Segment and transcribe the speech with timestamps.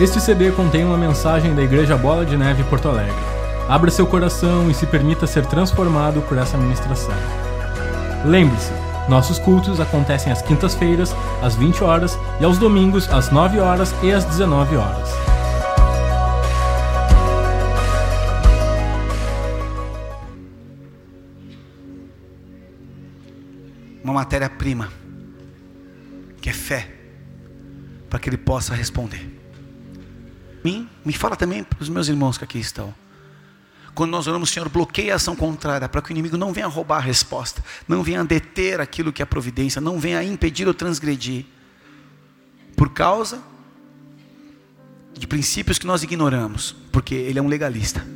[0.00, 3.16] Este CD contém uma mensagem da Igreja Bola de Neve Porto Alegre.
[3.68, 7.12] Abra seu coração e se permita ser transformado por essa ministração.
[8.24, 8.70] Lembre-se,
[9.08, 14.12] nossos cultos acontecem às quintas-feiras, às 20 horas e aos domingos, às 9 horas e
[14.12, 15.10] às 19 horas.
[24.04, 24.90] Uma matéria-prima,
[26.40, 26.88] que é fé,
[28.08, 29.37] para que ele possa responder
[30.68, 32.94] mim, me fala também para os meus irmãos que aqui estão.
[33.94, 36.98] Quando nós oramos, Senhor, bloqueia a ação contrária, para que o inimigo não venha roubar
[36.98, 41.46] a resposta, não venha deter aquilo que é providência, não venha impedir ou transgredir,
[42.76, 43.42] por causa
[45.14, 48.06] de princípios que nós ignoramos, porque Ele é um legalista.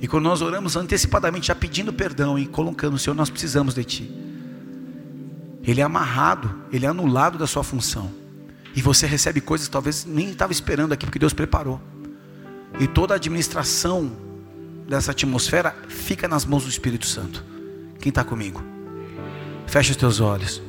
[0.00, 4.10] E quando nós oramos antecipadamente, já pedindo perdão e colocando, Senhor, nós precisamos de Ti.
[5.64, 8.10] Ele é amarrado, ele é anulado da sua função.
[8.78, 11.80] E você recebe coisas que talvez nem estava esperando aqui, porque Deus preparou.
[12.78, 14.12] E toda a administração
[14.86, 17.44] dessa atmosfera fica nas mãos do Espírito Santo.
[17.98, 18.62] Quem está comigo?
[19.66, 20.62] Feche os teus olhos.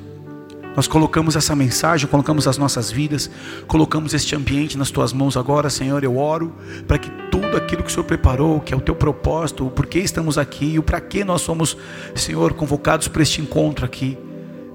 [0.75, 3.29] Nós colocamos essa mensagem, colocamos as nossas vidas,
[3.67, 6.03] colocamos este ambiente nas tuas mãos agora, Senhor.
[6.03, 6.55] Eu oro
[6.87, 9.99] para que tudo aquilo que o Senhor preparou, que é o teu propósito, o porquê
[9.99, 11.77] estamos aqui, o para que nós somos,
[12.15, 14.17] Senhor, convocados para este encontro aqui,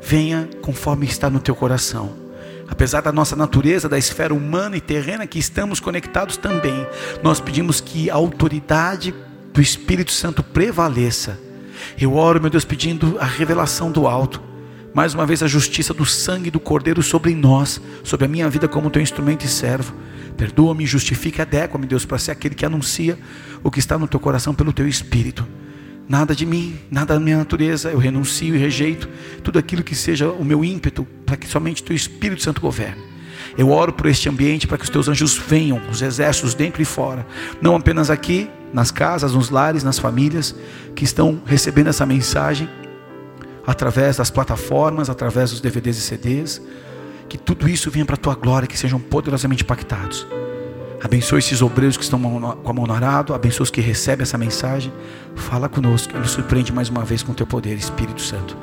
[0.01, 2.24] venha conforme está no teu coração.
[2.69, 6.87] Apesar da nossa natureza, da esfera humana e terrena que estamos conectados também,
[7.23, 9.15] nós pedimos que a autoridade
[9.53, 11.39] do Espírito Santo prevaleça.
[12.01, 14.43] Eu oro, meu Deus, pedindo a revelação do alto.
[14.95, 18.69] Mais uma vez, a justiça do sangue do Cordeiro sobre nós, sobre a minha vida
[18.69, 19.95] como teu instrumento e servo.
[20.37, 23.19] Perdoa-me, justifica, adequa-me, Deus, para ser aquele que anuncia
[23.63, 25.47] o que está no teu coração pelo teu Espírito.
[26.09, 29.09] Nada de mim, nada da minha natureza, eu renuncio e rejeito
[29.43, 33.03] tudo aquilo que seja o meu ímpeto para que somente o teu Espírito Santo governe.
[33.57, 36.85] Eu oro por este ambiente para que os teus anjos venham, os exércitos dentro e
[36.85, 37.27] fora,
[37.61, 40.55] não apenas aqui, nas casas, nos lares, nas famílias
[40.95, 42.69] que estão recebendo essa mensagem
[43.67, 46.63] através das plataformas, através dos DVDs e CDs,
[47.29, 50.27] que tudo isso venha para a tua glória, que sejam poderosamente impactados.
[51.05, 53.35] Abençoe esses obreiros que estão com a mão no arado.
[53.35, 54.91] Abençoe os que recebem essa mensagem.
[55.37, 56.17] Fala conosco.
[56.17, 58.57] Ele surpreende mais uma vez com o teu poder, Espírito Santo.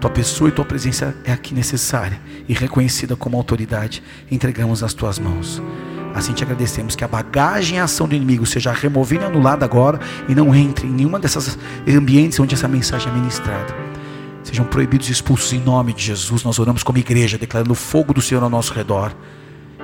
[0.00, 4.02] Tua pessoa e tua presença é aqui necessária e reconhecida como autoridade.
[4.30, 5.62] Entregamos nas tuas mãos.
[6.14, 9.66] Assim te agradecemos que a bagagem e a ação do inimigo seja removida e anulada
[9.66, 13.76] agora e não entre em nenhuma dessas ambientes onde essa mensagem é ministrada.
[14.42, 16.42] Sejam proibidos e expulsos em nome de Jesus.
[16.42, 19.14] Nós oramos como igreja, declarando o fogo do Senhor ao nosso redor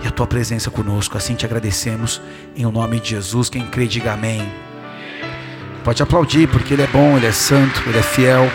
[0.02, 1.16] e a tua presença conosco.
[1.16, 2.20] Assim te agradecemos
[2.54, 3.48] em o nome de Jesus.
[3.48, 4.46] Quem crê, diga amém.
[5.84, 8.48] Pode aplaudir, porque Ele é bom, Ele é santo, Ele é fiel.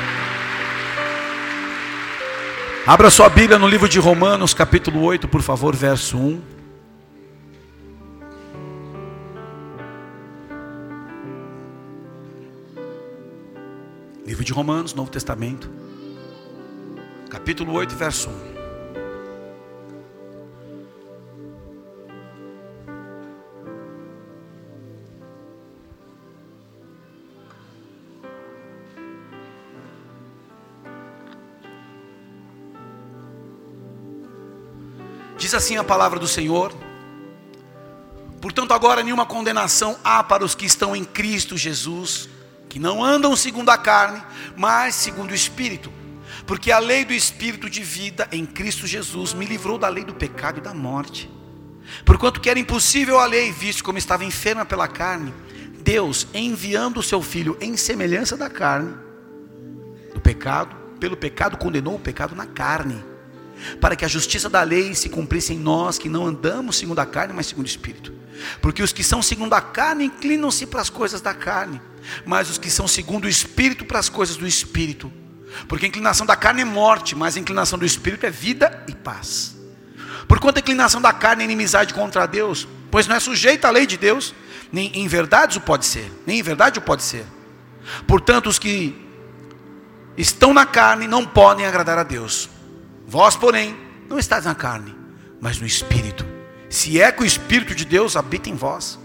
[2.85, 6.41] Abra sua Bíblia no livro de Romanos, capítulo 8, por favor, verso 1.
[14.25, 15.69] Livro de Romanos, Novo Testamento,
[17.29, 18.52] capítulo 8, verso 1.
[35.53, 36.73] Assim a palavra do Senhor.
[38.41, 42.27] Portanto, agora nenhuma condenação há para os que estão em Cristo Jesus,
[42.67, 44.21] que não andam segundo a carne,
[44.57, 45.93] mas segundo o Espírito.
[46.47, 50.13] Porque a lei do Espírito de vida em Cristo Jesus me livrou da lei do
[50.13, 51.29] pecado e da morte.
[52.03, 55.33] Porquanto que era impossível a lei, visto como estava enferma pela carne,
[55.83, 58.93] Deus, enviando o seu Filho em semelhança da carne,
[60.13, 63.12] do pecado, pelo pecado condenou o pecado na carne
[63.79, 67.05] para que a justiça da lei se cumprisse em nós, que não andamos segundo a
[67.05, 68.13] carne, mas segundo o Espírito.
[68.61, 71.81] Porque os que são segundo a carne inclinam-se para as coisas da carne,
[72.25, 75.11] mas os que são segundo o Espírito para as coisas do Espírito.
[75.67, 78.93] Porque a inclinação da carne é morte, mas a inclinação do Espírito é vida e
[78.93, 79.55] paz.
[80.27, 83.85] Porquanto a inclinação da carne é inimizade contra Deus, pois não é sujeita à lei
[83.85, 84.33] de Deus,
[84.71, 87.25] nem em verdade o pode ser, nem em verdade o pode ser.
[88.07, 88.95] Portanto, os que
[90.17, 92.49] estão na carne não podem agradar a Deus.
[93.13, 93.77] Vós, porém,
[94.09, 94.95] não estáis na carne,
[95.39, 96.25] mas no Espírito.
[96.67, 98.97] Se é que o Espírito de Deus habita em vós.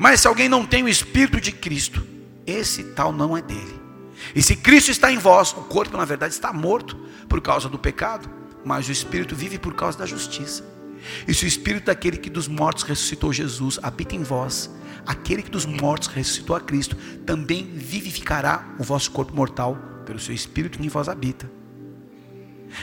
[0.00, 2.04] Mas se alguém não tem o Espírito de Cristo,
[2.44, 3.80] esse tal não é dele.
[4.34, 6.96] E se Cristo está em vós, o corpo na verdade está morto
[7.28, 8.28] por causa do pecado,
[8.64, 10.64] mas o Espírito vive por causa da justiça.
[11.28, 14.68] E se o Espírito daquele que dos mortos ressuscitou Jesus habita em vós,
[15.06, 20.34] aquele que dos mortos ressuscitou a Cristo, também vivificará o vosso corpo mortal pelo seu
[20.34, 21.61] Espírito que em vós habita.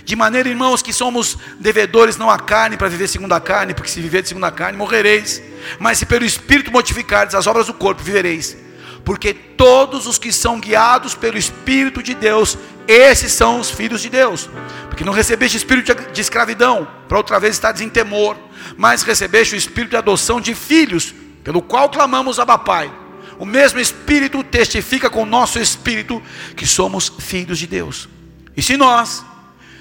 [0.04, 3.90] De maneira, irmãos, que somos devedores não à carne para viver segundo a carne, porque
[3.90, 5.42] se viver de segundo a carne morrereis,
[5.80, 8.58] mas se pelo Espírito mortificardes as obras do corpo vivereis.
[9.04, 12.58] Porque todos os que são guiados pelo Espírito de Deus,
[12.88, 14.50] esses são os filhos de Deus.
[14.88, 18.38] Porque não recebeste espírito de escravidão, para outra vez estar em temor,
[18.78, 21.14] mas recebeste o espírito de adoção de filhos,
[21.44, 22.92] pelo qual clamamos a Pai.
[23.40, 26.22] O mesmo Espírito testifica com o nosso espírito
[26.58, 28.10] que somos filhos de Deus.
[28.56, 29.24] E se nós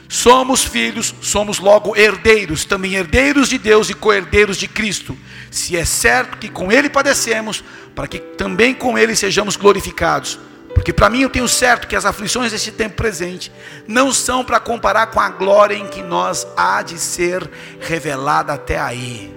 [0.09, 5.17] somos filhos, somos logo herdeiros, também herdeiros de Deus e co-herdeiros de Cristo.
[5.51, 7.63] Se é certo que com Ele padecemos,
[7.95, 10.39] para que também com Ele sejamos glorificados.
[10.75, 13.53] Porque para mim eu tenho certo que as aflições deste tempo presente
[13.87, 17.49] não são para comparar com a glória em que nós há de ser
[17.81, 19.35] revelada até aí.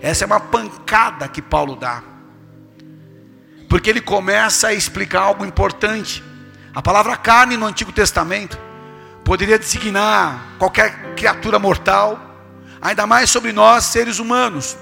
[0.00, 2.02] Essa é uma pancada que Paulo dá.
[3.68, 6.22] Porque ele começa a explicar algo importante.
[6.74, 8.65] A palavra carne no Antigo Testamento
[9.26, 12.16] poderia designar qualquer criatura mortal,
[12.80, 14.76] ainda mais sobre nós, seres humanos.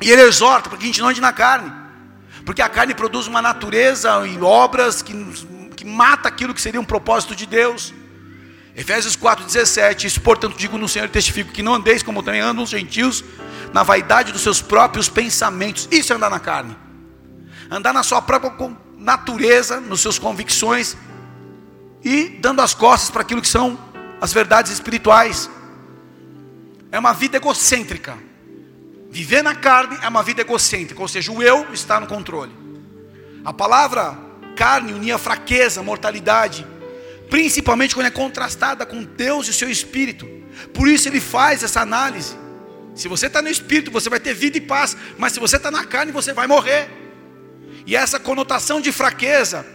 [0.00, 1.72] E ele exorta para que a gente não ande na carne,
[2.44, 5.12] porque a carne produz uma natureza e obras que,
[5.74, 7.92] que mata aquilo que seria um propósito de Deus.
[8.76, 12.62] Efésios 4,17: Isso, portanto, digo no Senhor e testifico que não andeis como também andam
[12.62, 13.24] os gentios,
[13.72, 15.88] na vaidade dos seus próprios pensamentos.
[15.90, 16.76] Isso é andar na carne,
[17.68, 20.96] andar na sua própria natureza, nas suas convicções,
[22.06, 23.76] e dando as costas para aquilo que são
[24.20, 25.50] as verdades espirituais.
[26.92, 28.16] É uma vida egocêntrica.
[29.10, 32.52] Viver na carne é uma vida egocêntrica, ou seja, o eu está no controle.
[33.44, 34.16] A palavra
[34.54, 36.64] carne unia fraqueza, mortalidade,
[37.28, 40.28] principalmente quando é contrastada com Deus e seu espírito.
[40.72, 42.36] Por isso ele faz essa análise.
[42.94, 45.72] Se você está no espírito, você vai ter vida e paz, mas se você está
[45.72, 46.88] na carne, você vai morrer.
[47.84, 49.66] E essa conotação de fraqueza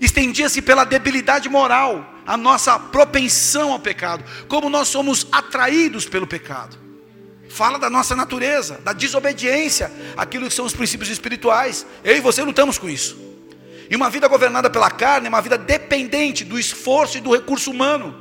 [0.00, 6.76] estendia-se pela debilidade moral, a nossa propensão ao pecado, como nós somos atraídos pelo pecado.
[7.48, 11.86] Fala da nossa natureza, da desobediência, aquilo que são os princípios espirituais.
[12.02, 13.16] Eu e você lutamos com isso.
[13.88, 17.70] E uma vida governada pela carne é uma vida dependente do esforço e do recurso
[17.70, 18.20] humano,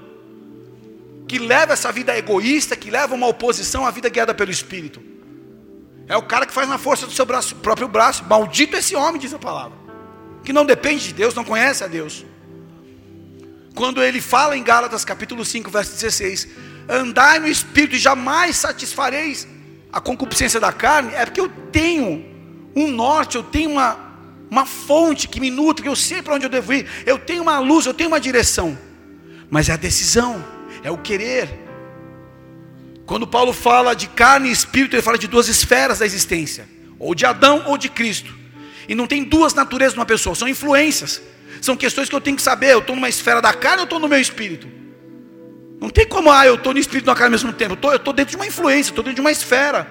[1.28, 5.02] que leva essa vida egoísta, que leva uma oposição à vida guiada pelo Espírito.
[6.08, 8.24] É o cara que faz na força do seu braço, próprio braço.
[8.26, 9.85] Maldito esse homem, diz a palavra
[10.46, 12.26] que não depende de Deus, não conhece a Deus.
[13.74, 16.48] Quando ele fala em Gálatas capítulo 5, verso 16:
[16.88, 19.48] Andai no espírito e jamais satisfareis
[19.92, 22.24] a concupiscência da carne, é porque eu tenho
[22.76, 23.98] um norte, eu tenho uma,
[24.50, 27.60] uma fonte que me nutre, eu sei para onde eu devo ir, eu tenho uma
[27.60, 28.78] luz, eu tenho uma direção,
[29.50, 30.44] mas é a decisão,
[30.84, 31.50] é o querer.
[33.06, 36.68] Quando Paulo fala de carne e espírito, ele fala de duas esferas da existência,
[37.00, 38.35] ou de Adão ou de Cristo.
[38.88, 41.22] E não tem duas naturezas numa pessoa, são influências.
[41.62, 42.74] São questões que eu tenho que saber.
[42.74, 44.68] Eu estou numa esfera da carne ou estou no meu espírito?
[45.80, 47.78] Não tem como, ah, eu estou no espírito e na carne ao mesmo tempo.
[47.82, 49.88] Eu estou dentro de uma influência, estou dentro de uma esfera.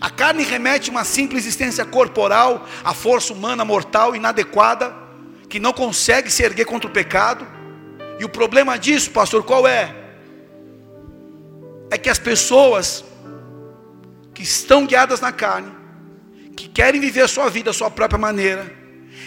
[0.00, 4.94] A carne remete a uma simples existência corporal, a força humana mortal, inadequada,
[5.48, 7.46] que não consegue se erguer contra o pecado.
[8.18, 9.94] E o problema disso, pastor, qual é?
[11.90, 13.04] É que as pessoas
[14.34, 15.70] que estão guiadas na carne,
[16.58, 18.68] que querem viver a sua vida a sua própria maneira,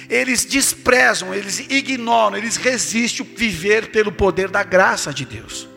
[0.09, 5.69] eles desprezam, eles ignoram, eles resistem viver pelo poder da graça de Deus.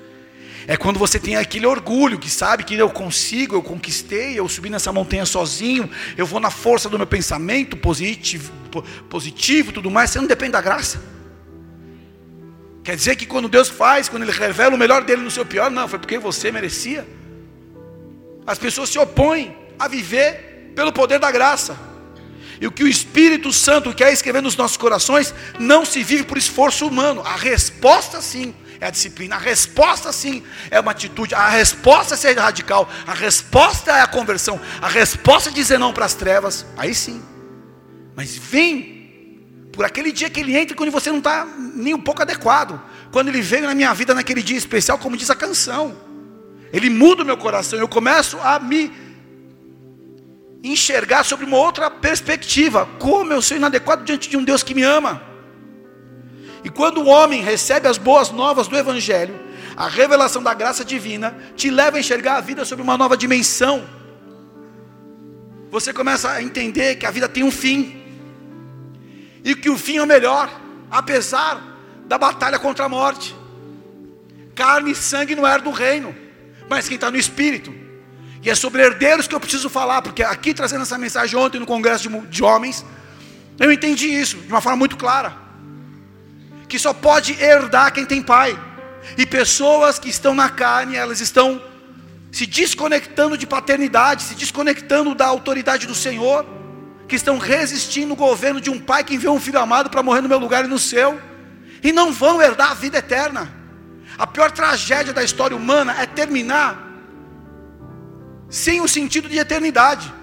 [0.67, 4.69] É quando você tem aquele orgulho que sabe que eu consigo, eu conquistei, eu subi
[4.69, 8.53] nessa montanha sozinho, eu vou na força do meu pensamento positivo,
[9.09, 11.01] positivo tudo mais, você não depende da graça.
[12.83, 15.71] Quer dizer que quando Deus faz, quando Ele revela o melhor dele no seu pior,
[15.71, 17.07] não, foi porque você merecia.
[18.47, 21.77] As pessoas se opõem a viver pelo poder da graça.
[22.61, 26.39] E o que o Espírito Santo quer escrever nos nossos corações não se vive por
[26.39, 27.23] esforço humano.
[27.25, 32.17] A resposta sim é a disciplina, a resposta sim é uma atitude, a resposta é
[32.17, 36.67] ser radical, a resposta é a conversão, a resposta é dizer não para as trevas,
[36.77, 37.23] aí sim.
[38.15, 38.95] Mas vem
[39.73, 42.81] por aquele dia que ele entra quando você não está nem um pouco adequado.
[43.11, 45.97] Quando ele veio na minha vida naquele dia especial, como diz a canção,
[46.73, 49.04] ele muda o meu coração, eu começo a me
[50.65, 52.87] enxergar sobre uma outra perspectiva.
[52.99, 55.23] Como eu sou inadequado diante de um Deus que me ama.
[56.65, 59.39] E quando o homem recebe as boas novas do Evangelho,
[59.77, 63.85] a revelação da graça divina te leva a enxergar a vida sobre uma nova dimensão.
[65.71, 68.03] Você começa a entender que a vida tem um fim,
[69.45, 70.51] e que o fim é o melhor,
[70.91, 71.61] apesar
[72.07, 73.37] da batalha contra a morte.
[74.55, 76.17] Carne e sangue não era do reino,
[76.69, 77.84] mas quem está no espírito.
[78.45, 81.65] E é sobre herdeiros que eu preciso falar, porque aqui trazendo essa mensagem ontem no
[81.65, 82.85] congresso de, de homens,
[83.59, 85.35] eu entendi isso de uma forma muito clara.
[86.69, 88.59] Que só pode herdar quem tem pai.
[89.17, 91.61] E pessoas que estão na carne, elas estão
[92.31, 96.45] se desconectando de paternidade, se desconectando da autoridade do Senhor,
[97.09, 100.21] que estão resistindo o governo de um pai que enviou um filho amado para morrer
[100.21, 101.19] no meu lugar e no seu,
[101.83, 103.51] e não vão herdar a vida eterna.
[104.19, 106.94] A pior tragédia da história humana é terminar
[108.55, 110.15] sem o sentido de eternidade.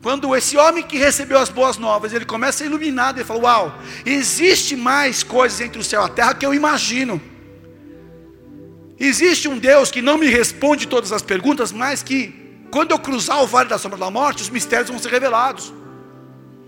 [0.00, 3.78] Quando esse homem que recebeu as boas novas, ele começa a iluminar, ele fala: Uau,
[4.06, 7.20] existe mais coisas entre o céu e a terra que eu imagino.
[9.00, 12.32] Existe um Deus que não me responde todas as perguntas, mas que,
[12.70, 15.74] quando eu cruzar o vale da sombra da morte, os mistérios vão ser revelados.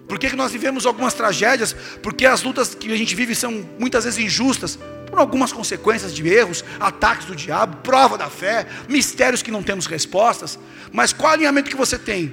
[0.08, 1.76] Por que, que nós vivemos algumas tragédias?
[2.02, 4.78] Porque as lutas que a gente vive são muitas vezes injustas,
[5.16, 9.86] por algumas consequências de erros, ataques do diabo, prova da fé, mistérios que não temos
[9.86, 10.58] respostas.
[10.92, 12.28] Mas qual alinhamento que você tem?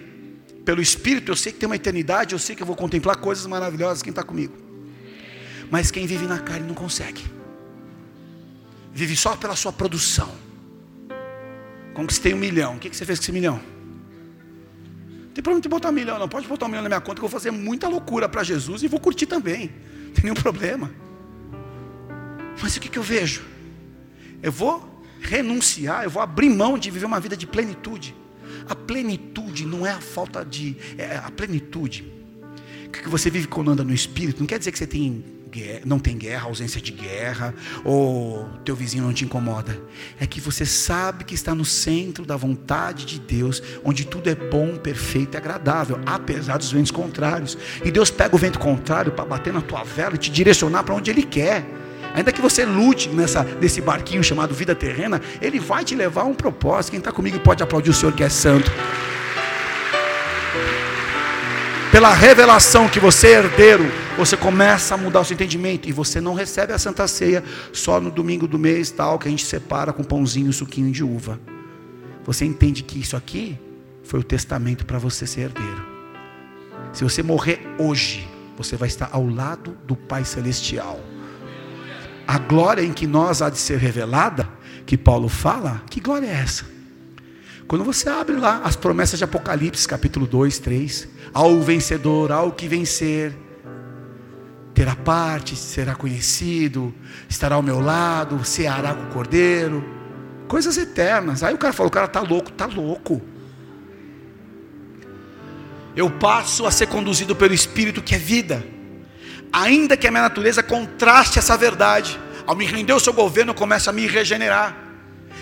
[0.65, 3.45] Pelo Espírito, eu sei que tem uma eternidade, eu sei que eu vou contemplar coisas
[3.47, 4.03] maravilhosas.
[4.03, 4.53] Quem está comigo?
[5.71, 7.23] Mas quem vive na carne não consegue.
[8.91, 10.29] Vive só pela sua produção.
[11.93, 12.75] Conquistei um milhão.
[12.75, 13.61] O que você fez com esse milhão?
[15.09, 16.27] Não tem problema de botar um milhão, não.
[16.27, 18.83] Pode botar um milhão na minha conta que eu vou fazer muita loucura para Jesus
[18.83, 19.71] e vou curtir também.
[20.07, 20.91] Não tem nenhum problema.
[22.62, 23.43] Mas o que, que eu vejo?
[24.41, 28.15] Eu vou renunciar, eu vou abrir mão de viver uma vida de plenitude.
[28.67, 30.77] A plenitude não é a falta de.
[30.98, 32.12] É a plenitude.
[32.91, 35.24] Que você vive quando anda no espírito, não quer dizer que você tem
[35.86, 39.79] não tem guerra, ausência de guerra, ou teu vizinho não te incomoda.
[40.19, 44.36] É que você sabe que está no centro da vontade de Deus, onde tudo é
[44.36, 47.57] bom, perfeito e agradável, apesar dos ventos contrários.
[47.83, 50.95] E Deus pega o vento contrário para bater na tua vela e te direcionar para
[50.95, 51.82] onde Ele quer.
[52.13, 56.25] Ainda que você lute nessa, nesse barquinho chamado vida terrena, ele vai te levar a
[56.25, 56.91] um propósito.
[56.91, 58.72] Quem está comigo pode aplaudir o Senhor que é santo.
[61.91, 65.89] Pela revelação que você é herdeiro, você começa a mudar o seu entendimento.
[65.89, 69.32] E você não recebe a Santa Ceia só no domingo do mês, tal, que a
[69.32, 71.39] gente separa com pãozinho e suquinho de uva.
[72.25, 73.60] Você entende que isso aqui
[74.03, 75.86] foi o testamento para você ser herdeiro.
[76.91, 81.00] Se você morrer hoje, você vai estar ao lado do Pai Celestial
[82.27, 84.47] a glória em que nós há de ser revelada,
[84.85, 86.65] que Paulo fala, que glória é essa?
[87.67, 92.67] Quando você abre lá as promessas de Apocalipse, capítulo 2, 3, ao vencedor, ao que
[92.67, 93.35] vencer,
[94.73, 96.93] terá parte, será conhecido,
[97.29, 99.83] estará ao meu lado, ceará com o cordeiro,
[100.47, 101.43] coisas eternas.
[101.43, 103.21] Aí o cara falou: o cara está louco, está louco.
[105.95, 108.63] Eu passo a ser conduzido pelo Espírito que é vida
[109.53, 113.55] ainda que a minha natureza contraste essa verdade, ao me render ao seu governo, eu
[113.55, 114.75] começo a me regenerar.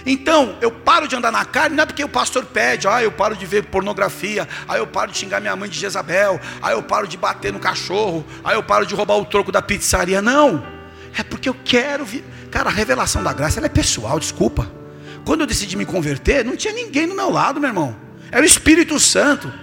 [0.05, 3.11] Então, eu paro de andar na carne, não é porque o pastor pede, ah, eu
[3.11, 6.83] paro de ver pornografia, aí eu paro de xingar minha mãe de Jezabel, aí eu
[6.83, 10.21] paro de bater no cachorro, aí eu paro de roubar o troco da pizzaria.
[10.21, 10.65] Não,
[11.17, 12.03] é porque eu quero.
[12.03, 12.23] Vi...
[12.49, 14.69] Cara, a revelação da graça é pessoal, desculpa.
[15.23, 17.95] Quando eu decidi me converter, não tinha ninguém do meu lado, meu irmão.
[18.31, 19.53] Era o Espírito Santo.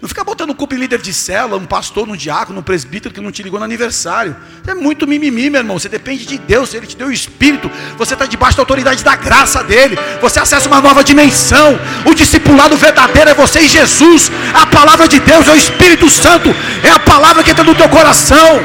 [0.00, 3.20] Não fica botando culpa em líder de célula, um pastor, um diácono, um presbítero que
[3.20, 4.36] não te ligou no aniversário.
[4.64, 5.76] é muito mimimi, meu irmão.
[5.76, 7.68] Você depende de Deus, Ele te deu o Espírito.
[7.96, 9.98] Você está debaixo da autoridade da graça dele.
[10.20, 11.76] Você acessa uma nova dimensão.
[12.06, 14.30] O discipulado verdadeiro é você e Jesus.
[14.54, 16.50] A palavra de Deus é o Espírito Santo.
[16.84, 18.60] É a palavra que entra no teu coração.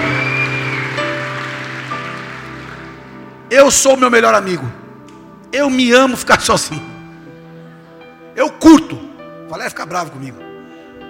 [3.50, 4.72] Eu sou o meu melhor amigo.
[5.52, 6.84] Eu me amo ficar sozinho.
[8.36, 9.00] Eu curto.
[9.50, 10.43] Valéria fica bravo comigo.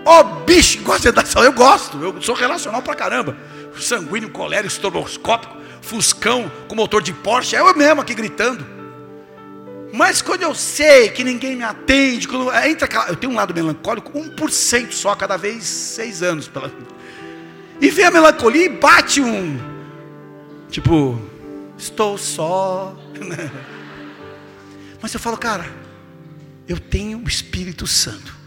[0.06, 3.38] Ó oh, bicho gosta de dar Eu gosto, eu sou relacional pra caramba.
[3.80, 7.56] Sanguíneo, colérico, estroboscópico, fuscão com motor de Porsche.
[7.56, 8.66] É eu mesmo aqui gritando.
[9.94, 13.54] Mas quando eu sei que ninguém me atende, quando entra aquela, eu tenho um lado
[13.54, 16.48] melancólico, 1% só, cada vez seis anos.
[16.48, 16.72] Pela,
[17.80, 19.60] e vem a melancolia e bate um.
[20.70, 21.22] Tipo,
[21.78, 22.98] estou só.
[25.00, 25.70] Mas eu falo, cara,
[26.68, 28.43] eu tenho o Espírito Santo.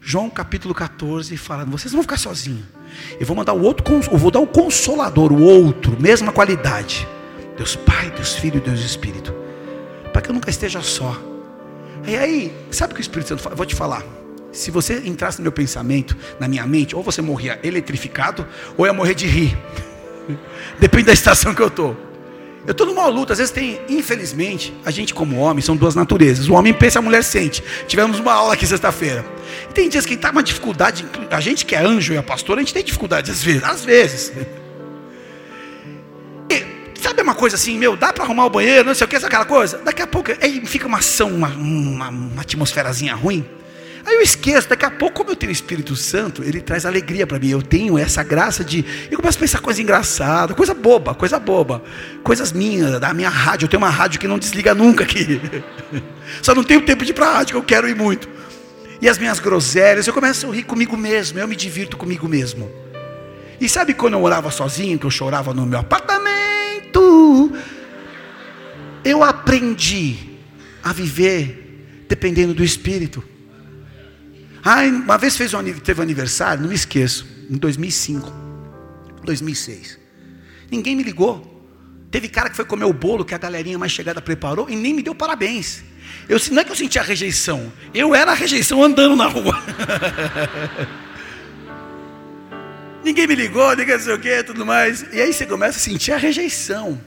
[0.00, 2.64] João capítulo 14 fala: vocês vão ficar sozinhos.
[3.20, 7.06] Eu vou mandar o outro, eu vou dar o consolador, o outro, mesma qualidade.
[7.56, 9.34] Deus Pai, Deus Filho Deus Espírito.
[10.12, 11.16] Para que eu nunca esteja só.
[12.06, 13.54] E aí, sabe o que o Espírito Santo fala?
[13.54, 14.02] Vou te falar.
[14.50, 18.92] Se você entrasse no meu pensamento, na minha mente, ou você morria eletrificado, ou ia
[18.92, 19.56] morrer de rir.
[20.80, 21.96] Depende da estação que eu estou.
[22.66, 26.48] Eu estou numa luta, às vezes tem, infelizmente, a gente como homem, são duas naturezas.
[26.48, 27.62] O homem pensa, a mulher sente.
[27.86, 29.24] Tivemos uma aula aqui sexta-feira.
[29.74, 32.62] Tem dias que está uma dificuldade, a gente que é anjo e a pastora, a
[32.62, 34.32] gente tem dificuldade às vezes, às vezes.
[36.50, 39.16] E, sabe uma coisa assim, meu, dá para arrumar o banheiro, não sei o que,
[39.16, 39.78] aquela coisa?
[39.78, 43.46] Daqui a pouco aí fica uma ação, uma, uma, uma atmosferazinha ruim.
[44.04, 47.26] Aí eu esqueço, daqui a pouco, como eu tenho o Espírito Santo, ele traz alegria
[47.26, 47.48] para mim.
[47.48, 48.84] Eu tenho essa graça de.
[49.10, 51.82] Eu começo a pensar coisa engraçada, coisa boba, coisa boba.
[52.22, 53.66] Coisas minhas, da minha rádio.
[53.66, 55.40] Eu tenho uma rádio que não desliga nunca aqui.
[56.40, 58.28] Só não tenho tempo de ir para a rádio, que eu quero ir muito.
[59.00, 62.70] E as minhas groselhas, eu começo a rir comigo mesmo, eu me divirto comigo mesmo.
[63.60, 67.52] E sabe quando eu morava sozinho, que eu chorava no meu apartamento?
[69.04, 70.16] Eu aprendi
[70.82, 73.22] a viver dependendo do Espírito.
[74.62, 78.30] Ah, uma vez fez um, teve um aniversário, não me esqueço, em 2005,
[79.24, 79.98] 2006.
[80.70, 81.46] Ninguém me ligou.
[82.10, 84.92] Teve cara que foi comer o bolo que a galerinha mais chegada preparou e nem
[84.92, 85.84] me deu parabéns.
[86.28, 89.54] Eu, não é que eu sentia rejeição, eu era a rejeição andando na rua.
[93.02, 95.04] ninguém me ligou, ninguém não sei o que, tudo mais.
[95.12, 97.00] E aí você começa a sentir a rejeição.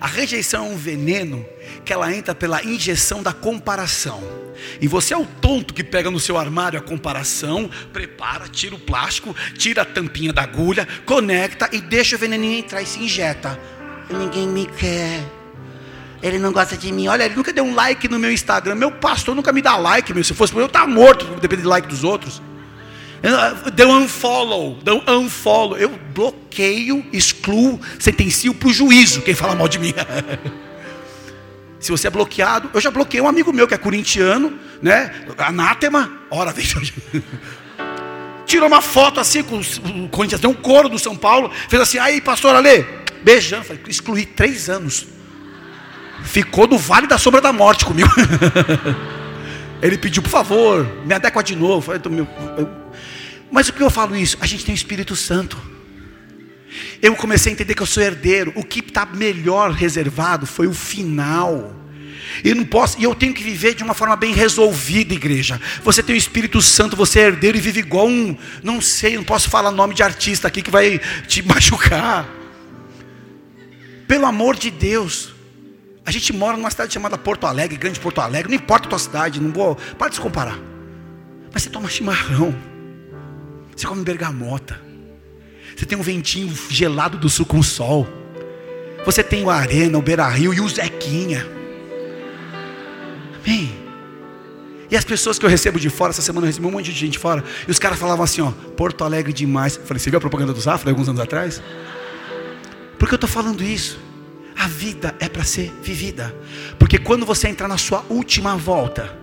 [0.00, 1.44] A rejeição é um veneno
[1.84, 4.22] que ela entra pela injeção da comparação.
[4.80, 8.80] E você é o tonto que pega no seu armário a comparação, prepara, tira o
[8.80, 13.58] plástico, tira a tampinha da agulha, conecta e deixa o veneninho entrar e se injeta.
[14.10, 15.41] Ninguém me quer.
[16.22, 17.08] Ele não gosta de mim.
[17.08, 18.76] Olha, ele nunca deu um like no meu Instagram.
[18.76, 20.22] Meu pastor nunca me dá like, meu.
[20.22, 22.40] Se fosse por eu, tá morto, depende do like dos outros.
[23.74, 25.76] Deu unfollow, deu unfollow.
[25.76, 29.94] Eu bloqueio, excluo, sentencio para o juízo quem fala mal de mim.
[31.78, 35.26] Se você é bloqueado, eu já bloqueei um amigo meu que é corintiano, né?
[35.36, 36.64] Anátema, ora, vem.
[38.46, 41.98] Tirou uma foto assim com o Corinthians, tem um coro do São Paulo, fez assim,
[41.98, 42.86] aí, pastor Ale,
[43.24, 45.06] beijando, falei, excluí três anos.
[46.24, 48.10] Ficou no vale da sombra da morte comigo.
[49.82, 51.92] Ele pediu, por favor, me adequa de novo.
[53.50, 54.36] Mas o que eu falo isso?
[54.40, 55.58] A gente tem o Espírito Santo.
[57.02, 58.52] Eu comecei a entender que eu sou herdeiro.
[58.54, 61.74] O que está melhor reservado foi o final.
[62.44, 65.60] Eu não posso, e eu tenho que viver de uma forma bem resolvida, igreja.
[65.82, 69.24] Você tem o Espírito Santo, você é herdeiro e vive igual um, não sei, não
[69.24, 72.26] posso falar nome de artista aqui que vai te machucar.
[74.08, 75.31] Pelo amor de Deus,
[76.04, 78.98] a gente mora numa cidade chamada Porto Alegre, Grande Porto Alegre, não importa a tua
[78.98, 80.58] cidade, não vou, para de se comparar.
[81.52, 82.54] Mas você toma chimarrão.
[83.76, 84.80] Você come bergamota.
[85.76, 88.06] Você tem um ventinho gelado do sul com sol.
[89.04, 91.46] Você tem o Arena, o Beira Rio e o Zequinha.
[93.42, 93.72] Amém.
[94.90, 96.98] E as pessoas que eu recebo de fora, essa semana eu recebi um monte de
[96.98, 99.76] gente fora, e os caras falavam assim, ó, Porto Alegre demais.
[99.76, 101.62] Eu falei, você viu a propaganda do Zafra alguns anos atrás?
[102.98, 103.98] Por que eu estou falando isso?
[104.56, 106.34] A vida é para ser vivida.
[106.78, 109.22] Porque quando você entrar na sua última volta,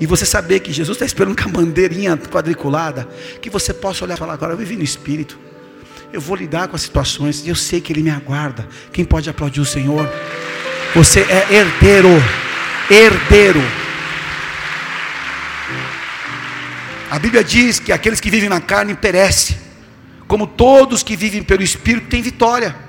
[0.00, 3.08] e você saber que Jesus está esperando com a bandeirinha quadriculada,
[3.40, 5.38] que você possa olhar e falar: agora eu vivi no Espírito,
[6.12, 8.68] eu vou lidar com as situações, e eu sei que Ele me aguarda.
[8.92, 10.08] Quem pode aplaudir o Senhor?
[10.94, 12.08] Você é herdeiro,
[12.90, 13.62] herdeiro.
[17.10, 19.56] A Bíblia diz que aqueles que vivem na carne perecem,
[20.26, 22.87] como todos que vivem pelo Espírito têm vitória,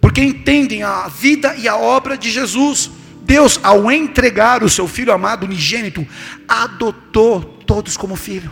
[0.00, 2.90] porque entendem a vida e a obra de Jesus.
[3.22, 6.06] Deus, ao entregar o seu filho amado unigênito,
[6.48, 8.50] adotou todos como filho.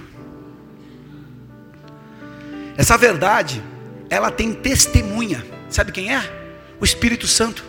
[2.76, 3.62] Essa verdade,
[4.08, 5.44] ela tem testemunha.
[5.68, 6.22] Sabe quem é?
[6.80, 7.64] O Espírito Santo.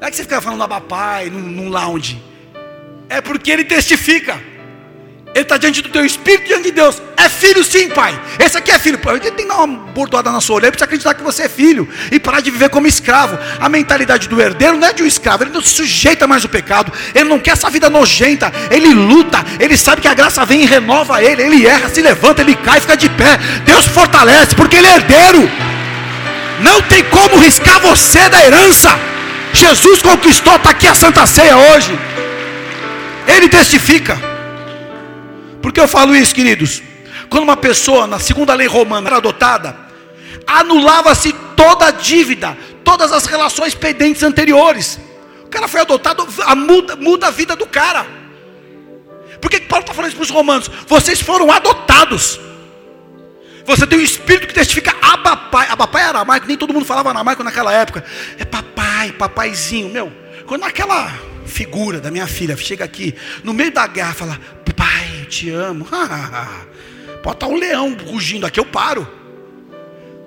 [0.00, 2.22] Não é que você fica falando abapai num, num lounge.
[3.08, 4.40] É porque ele testifica.
[5.38, 7.00] Ele está diante do teu espírito, diante de Deus.
[7.16, 8.20] É filho sim, pai.
[8.40, 8.98] Esse aqui é filho.
[9.08, 11.88] Ele tem que dar uma bordoada na sua orelha para acreditar que você é filho.
[12.10, 13.38] E parar de viver como escravo.
[13.60, 15.44] A mentalidade do herdeiro não é de um escravo.
[15.44, 16.92] Ele não se sujeita mais ao pecado.
[17.14, 18.52] Ele não quer essa vida nojenta.
[18.68, 19.44] Ele luta.
[19.60, 21.40] Ele sabe que a graça vem e renova ele.
[21.40, 23.38] Ele erra, se levanta, ele cai, fica de pé.
[23.64, 25.48] Deus fortalece, porque ele é herdeiro.
[26.62, 28.98] Não tem como riscar você da herança.
[29.52, 31.96] Jesus conquistou, está aqui a Santa Ceia hoje.
[33.28, 34.37] Ele testifica.
[35.68, 36.82] Por que eu falo isso, queridos?
[37.28, 39.76] Quando uma pessoa, na segunda lei romana, era adotada,
[40.46, 44.98] anulava-se toda a dívida, todas as relações pendentes anteriores.
[45.44, 48.06] O cara foi adotado, a muda, muda a vida do cara.
[49.42, 50.70] Por que, Paulo está falando isso para os romanos?
[50.86, 52.40] Vocês foram adotados.
[53.66, 55.66] Você tem um espírito que testifica abapai.
[55.68, 58.02] Abapai é aramaico, nem todo mundo falava aramaico naquela época.
[58.38, 59.90] É papai, papaizinho.
[59.90, 60.10] Meu,
[60.46, 61.12] quando aquela
[61.44, 64.40] figura da minha filha chega aqui, no meio da guerra, fala:
[64.78, 65.86] Pai, te amo.
[67.22, 69.06] Pode estar um leão rugindo aqui, eu paro.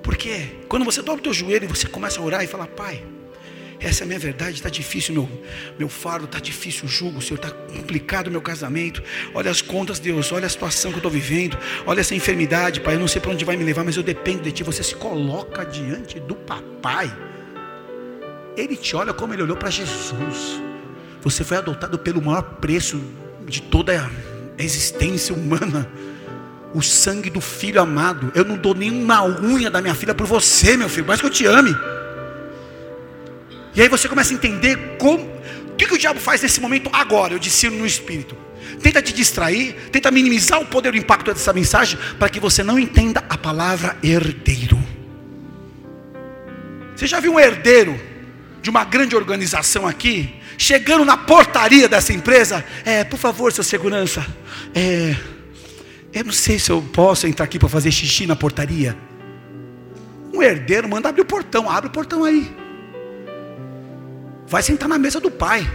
[0.02, 3.02] Porque quando você dobra o teu joelho e você começa a orar e falar, Pai,
[3.82, 5.28] essa é a minha verdade, está difícil meu,
[5.76, 9.02] meu fardo, está difícil o jugo, Senhor, está complicado o meu casamento.
[9.34, 12.94] Olha as contas, Deus, olha a situação que eu estou vivendo, olha essa enfermidade, Pai,
[12.94, 14.62] eu não sei para onde vai me levar, mas eu dependo de Ti.
[14.62, 17.12] Você se coloca diante do papai.
[18.56, 20.60] Ele te olha como ele olhou para Jesus.
[21.22, 23.02] Você foi adotado pelo maior preço
[23.46, 23.92] de toda
[24.58, 25.90] existência humana,
[26.74, 28.32] o sangue do filho amado.
[28.34, 31.30] Eu não dou nenhuma unha da minha filha por você, meu filho, mais que eu
[31.30, 31.74] te ame.
[33.74, 36.90] E aí você começa a entender como, o que, que o diabo faz nesse momento
[36.92, 38.36] agora, eu discerno no espírito.
[38.82, 42.62] Tenta te distrair, tenta minimizar o poder e o impacto dessa mensagem, para que você
[42.62, 44.78] não entenda a palavra herdeiro.
[46.94, 47.98] Você já viu um herdeiro
[48.60, 52.64] de uma grande organização aqui, chegando na portaria dessa empresa?
[52.84, 54.24] É, por favor, seu segurança,
[54.74, 55.16] é,
[56.12, 58.96] eu não sei se eu posso entrar aqui para fazer xixi na portaria.
[60.32, 62.50] Um herdeiro manda abrir o portão, abre o portão aí.
[64.46, 65.68] Vai sentar na mesa do pai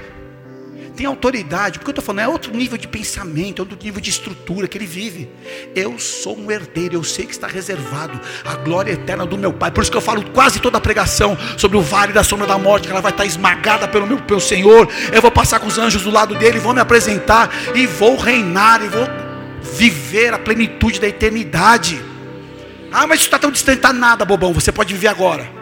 [0.98, 4.10] tem autoridade, porque eu estou falando, é outro nível de pensamento, é outro nível de
[4.10, 5.30] estrutura que ele vive.
[5.76, 9.70] Eu sou um herdeiro, eu sei que está reservado a glória eterna do meu Pai.
[9.70, 12.58] Por isso que eu falo quase toda a pregação sobre o vale da sombra da
[12.58, 14.90] morte, que ela vai estar esmagada pelo meu pelo Senhor.
[15.14, 18.84] Eu vou passar com os anjos do lado dele, vou me apresentar e vou reinar
[18.84, 19.08] e vou
[19.62, 22.02] viver a plenitude da eternidade.
[22.92, 24.52] Ah, mas isso está tão distante, está nada, bobão.
[24.52, 25.57] Você pode viver agora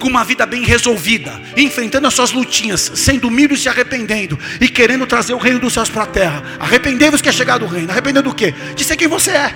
[0.00, 4.68] com uma vida bem resolvida, enfrentando as suas lutinhas, sendo humilde e se arrependendo, e
[4.68, 6.42] querendo trazer o reino dos céus para a terra.
[6.58, 7.90] Arrependei-vos que é chegado o reino.
[7.92, 8.52] Arrependendo do quê?
[8.74, 9.54] De ser quem você é.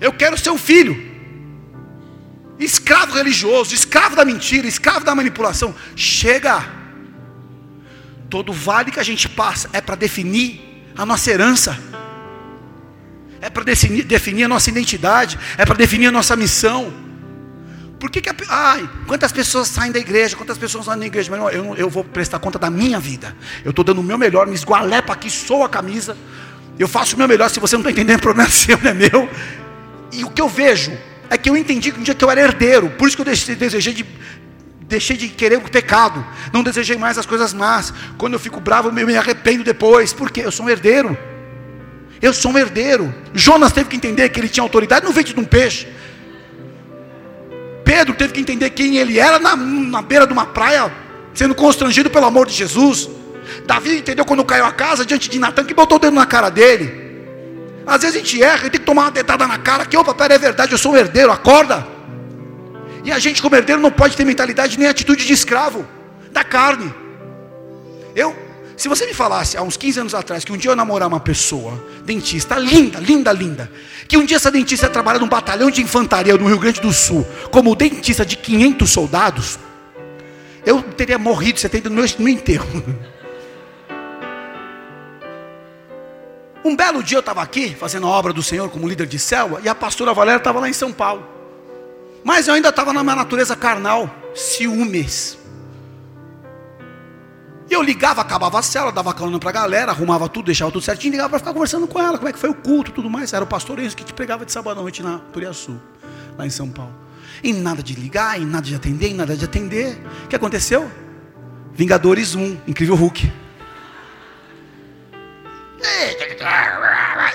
[0.00, 1.10] Eu quero ser um filho.
[2.58, 5.74] Escravo religioso, escravo da mentira, escravo da manipulação.
[5.94, 6.64] Chega.
[8.28, 10.60] Todo vale que a gente passa é para definir
[10.96, 11.78] a nossa herança.
[13.40, 17.09] É para definir, definir a nossa identidade, é para definir a nossa missão.
[18.00, 20.34] Por que, que a, ai, quantas pessoas saem da igreja?
[20.34, 21.30] Quantas pessoas saem da igreja?
[21.30, 23.36] Mas eu, eu vou prestar conta da minha vida.
[23.62, 26.16] Eu estou dando o meu melhor, me esgualepo aqui, sou a camisa.
[26.78, 27.50] Eu faço o meu melhor.
[27.50, 29.28] Se você não está entendendo, o problema é seu, não é meu.
[30.10, 30.96] E o que eu vejo
[31.28, 33.26] é que eu entendi que um dia que eu era herdeiro, por isso que eu
[33.26, 34.06] deixei, desejei de,
[34.88, 37.92] deixei de querer o pecado, não desejei mais as coisas más.
[38.16, 41.14] Quando eu fico bravo, eu me arrependo depois, porque eu sou um herdeiro.
[42.22, 43.14] Eu sou um herdeiro.
[43.34, 45.86] Jonas teve que entender que ele tinha autoridade no ventre de um peixe.
[47.90, 50.92] Pedro teve que entender quem ele era na, na beira de uma praia,
[51.34, 53.10] sendo constrangido pelo amor de Jesus.
[53.66, 56.50] Davi entendeu quando caiu a casa diante de Natan, que botou o dedo na cara
[56.50, 56.88] dele.
[57.84, 60.14] Às vezes a gente erra e tem que tomar uma detada na cara, que opa,
[60.14, 61.84] pera, é verdade, eu sou um herdeiro, acorda.
[63.02, 65.84] E a gente como herdeiro não pode ter mentalidade nem atitude de escravo
[66.30, 66.94] da carne.
[68.14, 68.36] Eu
[68.80, 71.20] se você me falasse há uns 15 anos atrás que um dia eu namorar uma
[71.20, 73.70] pessoa, dentista, linda, linda, linda,
[74.08, 76.90] que um dia essa dentista ia trabalhar num batalhão de infantaria no Rio Grande do
[76.90, 79.58] Sul, como dentista de 500 soldados,
[80.64, 82.66] eu teria morrido, você tem no meu, no enterro.
[86.62, 89.60] Um belo dia eu estava aqui, fazendo a obra do Senhor como líder de célula,
[89.62, 91.26] e a pastora Valéria estava lá em São Paulo.
[92.22, 95.39] Mas eu ainda estava na minha natureza carnal, ciúmes.
[97.70, 101.12] Eu ligava, acabava a célula, dava calma para a galera, arrumava tudo, deixava tudo certinho,
[101.12, 103.32] ligava para ficar conversando com ela, como é que foi o culto tudo mais.
[103.32, 105.80] Era o pastor Enzo que te pregava de sábado à noite na Turiaçu,
[106.36, 106.92] lá em São Paulo.
[107.44, 109.96] E nada de ligar, e nada de atender, e nada de atender.
[110.24, 110.90] O que aconteceu?
[111.72, 113.32] Vingadores 1, incrível Hulk.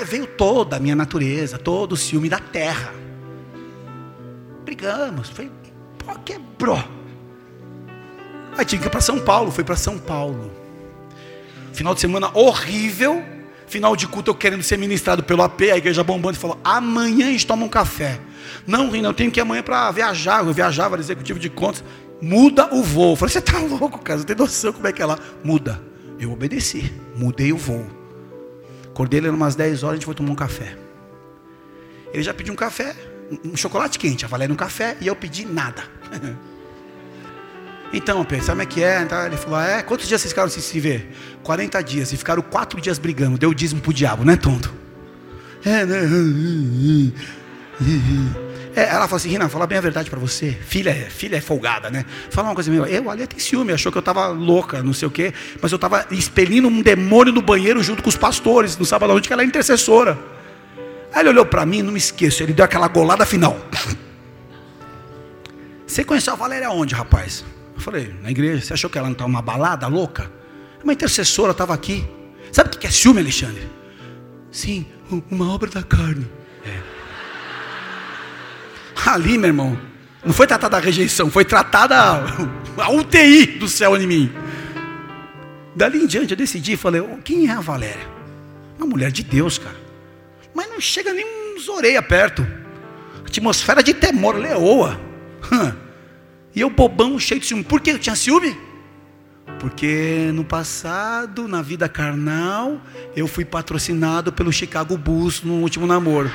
[0.03, 2.93] Veio toda a minha natureza, todo o ciúme da terra.
[4.65, 5.49] Brigamos, foi,
[5.97, 6.83] pô, quebrou.
[8.57, 10.51] Aí tinha que ir para São Paulo, foi para São Paulo.
[11.73, 13.23] Final de semana horrível.
[13.67, 17.27] Final de culto eu querendo ser ministrado pelo AP, a igreja bombando e falou: amanhã
[17.27, 18.19] a gente toma um café.
[18.65, 20.45] Não, não, eu tenho que ir amanhã para viajar.
[20.45, 21.83] Eu viajava, era executivo de contas.
[22.21, 23.13] Muda o voo.
[23.13, 24.19] Eu falei, você está louco, cara?
[24.19, 25.19] Você tem noção como é que é lá?
[25.43, 25.81] Muda.
[26.19, 27.85] Eu obedeci, mudei o voo.
[28.87, 30.77] Acordei ele umas 10 horas, a gente foi tomar um café.
[32.13, 32.95] Ele já pediu um café,
[33.43, 35.83] um chocolate quente, a Valéria um café, e eu pedi nada.
[37.95, 39.01] Então, Pedro, sabe como é que é?
[39.01, 41.09] Então, ele falou: É, quantos dias vocês ficaram sem se ver?
[41.43, 42.11] 40 dias.
[42.11, 43.37] E ficaram quatro dias brigando.
[43.37, 44.73] Deu o dízimo pro diabo, né, tonto?
[45.63, 46.01] É, né?
[48.75, 50.51] É, ela falou assim: Rina, fala bem a verdade para você.
[50.51, 52.03] Filha, filha é folgada, né?
[52.29, 52.83] Fala uma coisa minha.
[52.83, 55.33] Eu, ali tem ciúme, achou que eu estava louca, não sei o quê.
[55.61, 59.13] Mas eu estava expelindo um demônio no banheiro junto com os pastores, no sábado à
[59.13, 60.19] noite, que ela é intercessora.
[61.13, 63.57] Aí ele olhou para mim, não me esqueço, ele deu aquela golada final.
[65.87, 67.45] Você conheceu a Valéria onde, rapaz?
[67.75, 70.31] Eu falei, na igreja, você achou que ela não estava uma balada louca?
[70.83, 72.07] Uma intercessora estava aqui.
[72.51, 73.67] Sabe o que é ciúme, Alexandre?
[74.51, 74.85] Sim,
[75.29, 76.25] uma obra da carne.
[76.65, 76.79] É.
[79.11, 79.77] Ali, meu irmão,
[80.23, 81.95] não foi tratada a rejeição, foi tratada
[82.77, 84.31] a UTI do céu em mim.
[85.75, 88.07] Dali em diante eu decidi, falei, quem é a Valéria?
[88.77, 89.75] Uma mulher de Deus, cara.
[90.53, 92.47] Mas não chega nem uns orelha perto.
[93.25, 94.99] Atmosfera de temor, leoa.
[95.51, 95.84] Hum.
[96.55, 97.63] E eu bobão, cheio de ciúme.
[97.63, 98.57] Por que eu tinha ciúme?
[99.59, 102.79] Porque no passado, na vida carnal,
[103.15, 106.31] eu fui patrocinado pelo Chicago Bulls no último namoro.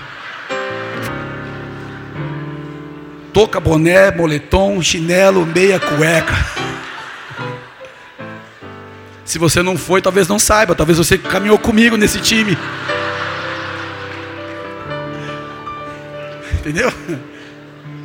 [3.33, 6.35] Toca, boné, moletom, chinelo, meia, cueca.
[9.25, 12.59] Se você não foi, talvez não saiba, talvez você caminhou comigo nesse time.
[16.59, 16.93] Entendeu?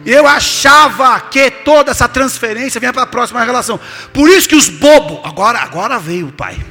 [0.06, 3.80] Eu achava que toda essa transferência vinha para a próxima relação.
[4.14, 6.64] Por isso que os bobos, agora, agora veio o pai.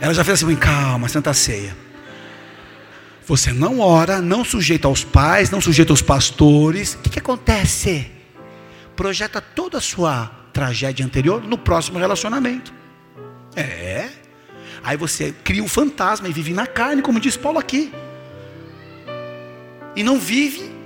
[0.00, 1.76] Ela já fez assim, calma, Santa Ceia.
[3.26, 6.94] Você não ora, não sujeita aos pais, não sujeita aos pastores.
[6.94, 8.08] O que, que acontece?
[8.94, 12.72] Projeta toda a sua tragédia anterior no próximo relacionamento.
[13.56, 14.08] É.
[14.82, 17.92] Aí você cria um fantasma e vive na carne, como diz Paulo aqui.
[19.96, 20.77] E não vive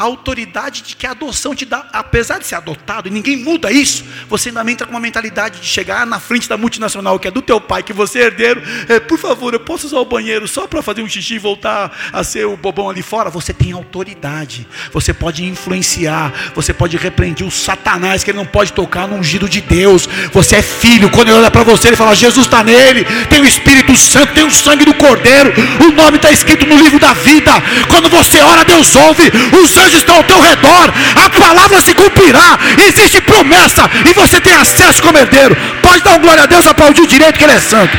[0.00, 3.70] a autoridade de que a adoção te dá, apesar de ser adotado, e ninguém muda
[3.70, 7.30] isso, você ainda entra com uma mentalidade de chegar na frente da multinacional que é
[7.30, 10.48] do teu pai, que você é herdeiro, é, por favor, eu posso usar o banheiro
[10.48, 13.28] só para fazer um xixi e voltar a ser o bobão ali fora?
[13.28, 18.72] Você tem autoridade, você pode influenciar, você pode repreender o satanás, que ele não pode
[18.72, 22.14] tocar no ungido de Deus, você é filho, quando ele olha para você, ele fala,
[22.14, 25.52] Jesus está nele, tem o Espírito Santo, tem o sangue do Cordeiro,
[25.86, 27.52] o nome está escrito no livro da vida,
[27.90, 29.24] quando você ora, Deus ouve,
[29.62, 34.54] os anjos estão ao teu redor, a palavra se cumprirá, existe promessa, e você tem
[34.54, 35.56] acesso como herdeiro.
[35.82, 37.96] Pode dar um glória a Deus, aplaudir direito que Ele é santo.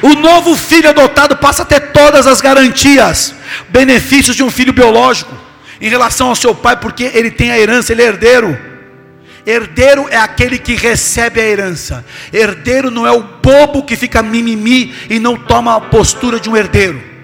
[0.00, 3.34] O novo filho adotado passa a ter todas as garantias,
[3.68, 5.36] benefícios de um filho biológico
[5.80, 8.58] em relação ao seu pai, porque ele tem a herança, ele é herdeiro.
[9.44, 12.04] Herdeiro é aquele que recebe a herança.
[12.32, 16.56] Herdeiro não é o bobo que fica mimimi e não toma a postura de um
[16.56, 17.17] herdeiro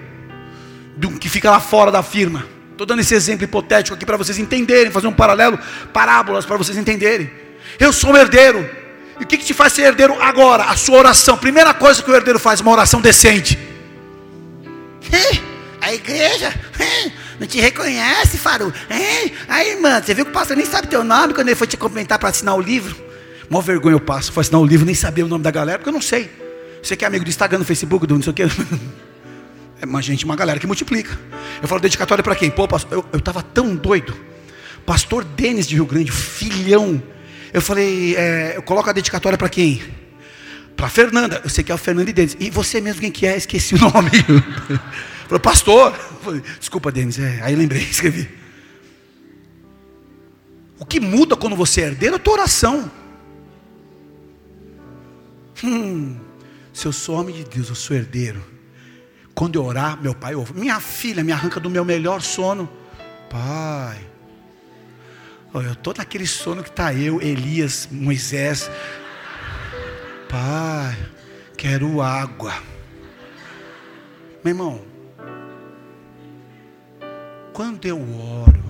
[0.95, 2.45] de um que fica lá fora da firma.
[2.71, 5.57] Estou dando esse exemplo hipotético aqui para vocês entenderem, fazer um paralelo,
[5.93, 7.31] parábolas para vocês entenderem.
[7.79, 8.69] Eu sou um herdeiro.
[9.19, 10.63] E o que, que te faz ser herdeiro agora?
[10.63, 11.37] A sua oração.
[11.37, 13.57] Primeira coisa que o herdeiro faz, uma oração decente.
[15.81, 16.53] A igreja
[17.39, 18.73] não te reconhece, Faru.
[19.47, 21.77] Aí, mano, você viu que o pastor nem sabe teu nome quando ele foi te
[21.77, 22.95] cumprimentar para assinar o livro?
[23.49, 25.89] Mó vergonha eu passo, foi assinar o livro, nem sabia o nome da galera, porque
[25.89, 26.29] eu não sei.
[26.81, 28.43] Você que é amigo do Instagram, do Facebook, do não sei o que.
[29.85, 31.17] É uma gente, uma galera que multiplica.
[31.61, 32.49] Eu falo dedicatória para quem?
[32.49, 34.17] Pô, pastor, eu estava tão doido.
[34.83, 37.01] Pastor Denis de Rio Grande, filhão.
[37.53, 39.83] Eu falei, é, eu coloco a dedicatória para quem?
[40.75, 41.39] Para Fernanda.
[41.43, 42.35] Eu sei que é o Fernando e Denis.
[42.39, 43.37] E você mesmo quem que é?
[43.37, 44.09] Esqueci o nome.
[45.27, 45.93] Falei, pastor.
[45.93, 47.19] Falei, Desculpa, Denis.
[47.19, 48.27] É, aí lembrei, escrevi.
[50.79, 52.91] O que muda quando você é herdeiro é a tua oração.
[55.63, 56.17] Hum,
[56.73, 58.54] se eu sou homem de Deus, eu sou herdeiro.
[59.35, 60.53] Quando eu orar, meu pai ouve.
[60.53, 62.69] Minha filha me arranca do meu melhor sono.
[63.29, 63.99] Pai,
[65.53, 68.71] eu estou naquele sono que está eu, Elias, Moisés.
[70.29, 70.97] Pai,
[71.57, 72.53] quero água.
[74.41, 74.81] Meu irmão,
[77.51, 78.63] quando eu oro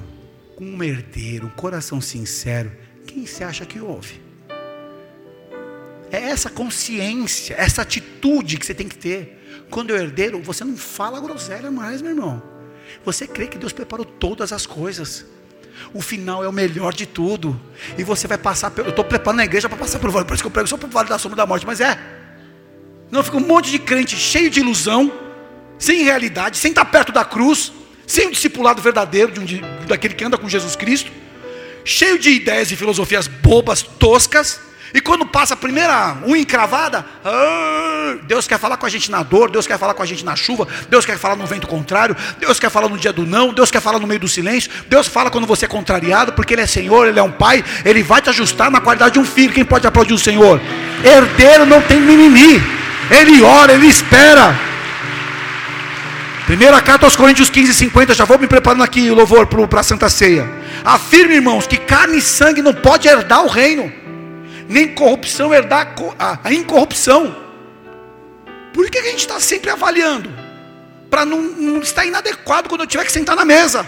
[0.55, 2.71] com um herdeiro, um coração sincero,
[3.05, 4.24] quem você acha que ouve?
[6.15, 9.65] É essa consciência, essa atitude que você tem que ter.
[9.69, 12.41] Quando eu herdeiro, você não fala groselha mais, meu irmão.
[13.03, 15.25] Você crê que Deus preparou todas as coisas.
[15.93, 17.59] O final é o melhor de tudo.
[17.97, 18.71] E você vai passar.
[18.77, 20.25] Eu estou preparando a igreja para passar pelo vale.
[20.25, 21.65] Por isso que eu prego só para o vale da sombra da morte.
[21.65, 21.99] Mas é.
[23.11, 25.11] Não fica um monte de crente cheio de ilusão,
[25.77, 27.73] sem realidade, sem estar perto da cruz,
[28.07, 31.11] sem o discipulado verdadeiro de um, daquele que anda com Jesus Cristo,
[31.83, 34.61] cheio de ideias e filosofias bobas, toscas
[34.95, 39.23] e quando passa a primeira unha encravada, ah, Deus quer falar com a gente na
[39.23, 42.15] dor, Deus quer falar com a gente na chuva, Deus quer falar no vento contrário,
[42.39, 45.05] Deus quer falar no dia do não, Deus quer falar no meio do silêncio, Deus
[45.05, 48.21] fala quando você é contrariado, porque Ele é Senhor, Ele é um Pai, Ele vai
[48.21, 49.51] te ajustar na qualidade de um filho.
[49.51, 50.61] Quem pode aplaudir o Senhor?
[51.03, 52.63] Herdeiro não tem mimimi,
[53.11, 54.57] Ele ora, Ele espera.
[56.45, 60.07] Primeira carta aos Coríntios 15, 50, já vou me preparando aqui, louvor para a Santa
[60.07, 60.49] Ceia.
[60.85, 64.04] Afirme, irmãos, que carne e sangue não pode herdar o reino
[64.67, 67.35] nem corrupção herdar a incorrupção.
[68.73, 70.29] Por que a gente está sempre avaliando?
[71.09, 73.87] Para não, não estar inadequado quando eu tiver que sentar na mesa.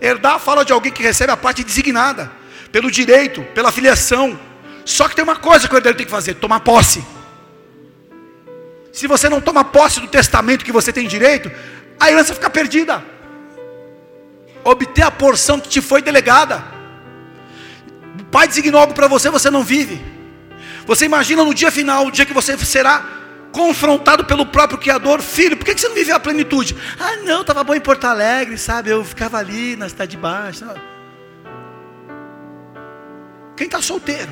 [0.00, 2.30] Herdar fala de alguém que recebe a parte designada,
[2.70, 4.38] pelo direito, pela filiação.
[4.84, 7.04] Só que tem uma coisa que o herdeiro tem que fazer: tomar posse.
[8.92, 11.50] Se você não toma posse do testamento que você tem direito,
[11.98, 13.02] a herança fica perdida.
[14.64, 16.71] Obter a porção que te foi delegada.
[18.30, 20.00] Pai designou algo para você, você não vive.
[20.86, 23.04] Você imagina no dia final, o dia que você será
[23.52, 26.74] confrontado pelo próprio Criador, filho, por que você não viveu a plenitude?
[26.98, 28.90] Ah, não, estava bom em Porto Alegre, sabe?
[28.90, 30.64] Eu ficava ali na cidade de baixo.
[33.56, 34.30] Quem está solteiro,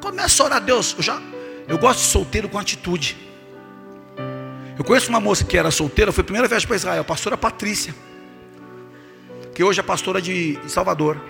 [0.00, 0.94] começa a orar a Deus.
[0.96, 1.22] Eu, já,
[1.68, 3.16] eu gosto de solteiro com atitude.
[4.76, 7.36] Eu conheço uma moça que era solteira, foi a primeira viagem para Israel, a pastora
[7.36, 7.94] Patrícia,
[9.54, 11.20] que hoje é pastora de Salvador.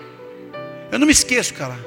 [0.91, 1.77] Eu não me esqueço, cara,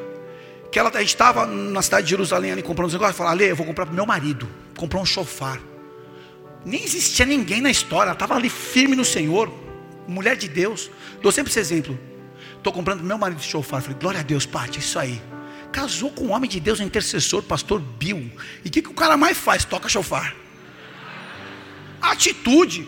[0.70, 3.66] que ela, estava na cidade de Jerusalém ali comprando os negócios, falou, Ale, eu vou
[3.66, 5.60] comprar para meu marido, comprou um chofar.
[6.64, 9.52] Nem existia ninguém na história, ela estava ali firme no Senhor,
[10.06, 10.90] mulher de Deus.
[11.20, 11.98] Dou sempre esse exemplo.
[12.56, 13.82] Estou comprando para meu marido chofar.
[13.82, 15.20] Falei, glória a Deus, Pati, isso aí.
[15.72, 18.30] Casou com um homem de Deus, um intercessor, pastor Bill.
[18.64, 19.64] E o que, que o cara mais faz?
[19.64, 20.36] Toca chofar.
[22.00, 22.86] Atitude.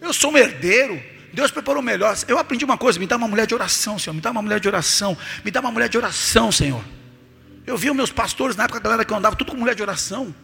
[0.00, 1.02] Eu sou um herdeiro.
[1.34, 2.16] Deus preparou melhor.
[2.28, 4.14] Eu aprendi uma coisa: me dá uma mulher de oração, Senhor.
[4.14, 5.16] Me dá uma mulher de oração.
[5.44, 6.82] Me dá uma mulher de oração, Senhor.
[7.66, 9.74] Eu vi os meus pastores na época, a galera que eu andava, tudo com mulher
[9.74, 10.34] de oração.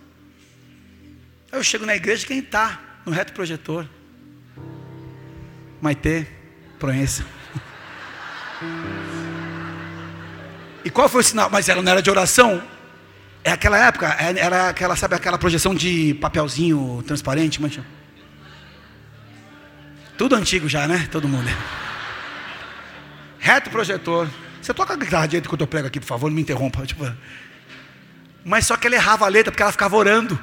[1.52, 3.86] Aí eu chego na igreja, quem está no reto projetor?
[5.80, 6.26] Maitê,
[6.78, 7.24] Proença.
[10.82, 11.50] E qual foi o sinal?
[11.50, 12.62] Mas ela não era de oração?
[13.44, 17.84] É aquela época, é, era aquela, sabe aquela projeção de papelzinho transparente, mancha?
[20.20, 21.08] Tudo antigo já, né?
[21.10, 21.48] Todo mundo.
[23.38, 24.28] Reto projetor.
[24.60, 26.84] Você toca a guitarra direito quando eu prego aqui, por favor, não me interrompa.
[26.84, 27.10] Tipo,
[28.44, 30.38] mas só que ela errava a letra porque ela ficava orando.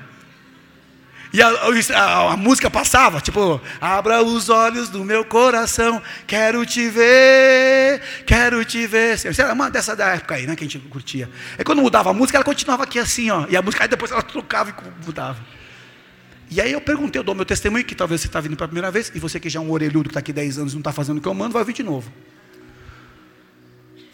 [1.31, 6.89] E a, a, a, música passava, tipo, abra os olhos do meu coração, quero te
[6.89, 9.13] ver, quero te ver.
[9.13, 11.29] Isso era uma dessa da época aí, né, que a gente curtia.
[11.55, 14.11] Aí quando mudava a música, ela continuava aqui assim, ó, e a música, aí depois
[14.11, 15.37] ela trocava e mudava.
[16.49, 18.89] E aí eu perguntei, eu dou meu testemunho, que talvez você está vindo pela primeira
[18.89, 20.81] vez, e você que já é um orelhudo que está aqui 10 anos e não
[20.81, 22.11] está fazendo o que eu mando, vai vir de novo.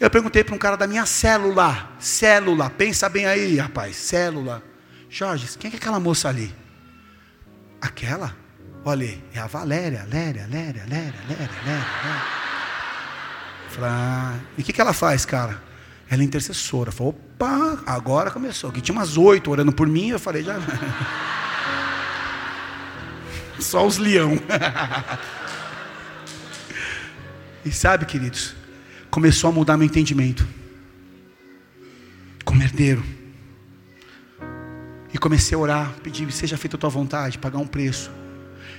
[0.00, 4.62] Eu perguntei para um cara da minha célula, célula, pensa bem aí, rapaz, célula.
[5.08, 6.52] Jorge, quem é aquela moça ali?
[7.80, 8.36] Aquela?
[8.84, 12.44] Olha, é a Valéria, Léria, Léria, Léria, Léria, Léria.
[13.80, 15.62] Ah, e o que, que ela faz, cara?
[16.10, 16.92] Ela é intercessora.
[16.92, 18.70] Falei, opa, agora começou.
[18.70, 20.56] Que tinha umas oito orando por mim, eu falei, já.
[23.58, 24.38] Só os leão.
[27.64, 28.54] e sabe, queridos,
[29.10, 30.46] começou a mudar meu entendimento.
[32.44, 33.04] Como herdeiro.
[35.12, 38.10] E comecei a orar, pedir, seja feita a tua vontade, pagar um preço.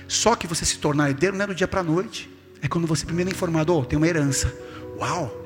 [0.06, 2.30] Só que você se tornar herdeiro não é do dia para a noite.
[2.62, 4.52] É quando você primeiro é informado, oh, tem uma herança.
[4.98, 5.44] Uau!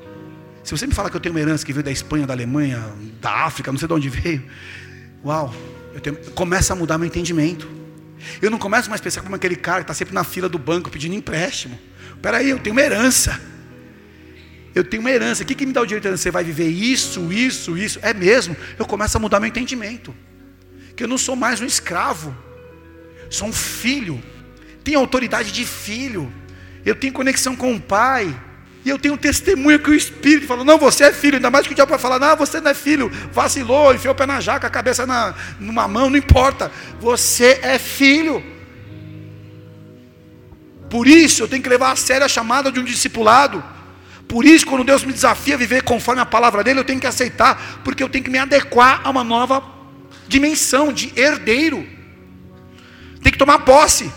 [0.63, 2.83] Se você me falar que eu tenho uma herança que veio da Espanha, da Alemanha,
[3.19, 4.43] da África, não sei de onde veio.
[5.23, 5.53] Uau!
[6.03, 7.80] Tenho, começa a mudar meu entendimento.
[8.41, 10.57] Eu não começo mais a pensar como aquele cara que está sempre na fila do
[10.57, 11.79] banco pedindo empréstimo.
[12.21, 13.39] Peraí, eu tenho uma herança.
[14.73, 15.43] Eu tenho uma herança.
[15.43, 16.17] O que, que me dá o direito de?
[16.17, 17.99] Você vai viver isso, isso, isso.
[18.01, 18.55] É mesmo.
[18.77, 20.13] Eu começo a mudar meu entendimento
[20.95, 22.35] que eu não sou mais um escravo,
[23.29, 24.21] sou um filho,
[24.83, 26.31] tenho autoridade de filho,
[26.85, 28.39] eu tenho conexão com o Pai,
[28.83, 31.73] e eu tenho testemunho que o Espírito falou: Não, você é filho, ainda mais que
[31.73, 34.67] o diabo vai falar: Não, você não é filho, vacilou, enfiou o pé na jaca,
[34.67, 38.43] a cabeça na, numa mão, não importa, você é filho.
[40.89, 43.63] Por isso eu tenho que levar a sério a chamada de um discipulado.
[44.27, 47.07] Por isso, quando Deus me desafia a viver conforme a palavra dele, eu tenho que
[47.07, 49.61] aceitar, porque eu tenho que me adequar a uma nova
[50.27, 51.85] dimensão de herdeiro.
[53.21, 54.11] Tem que tomar posse.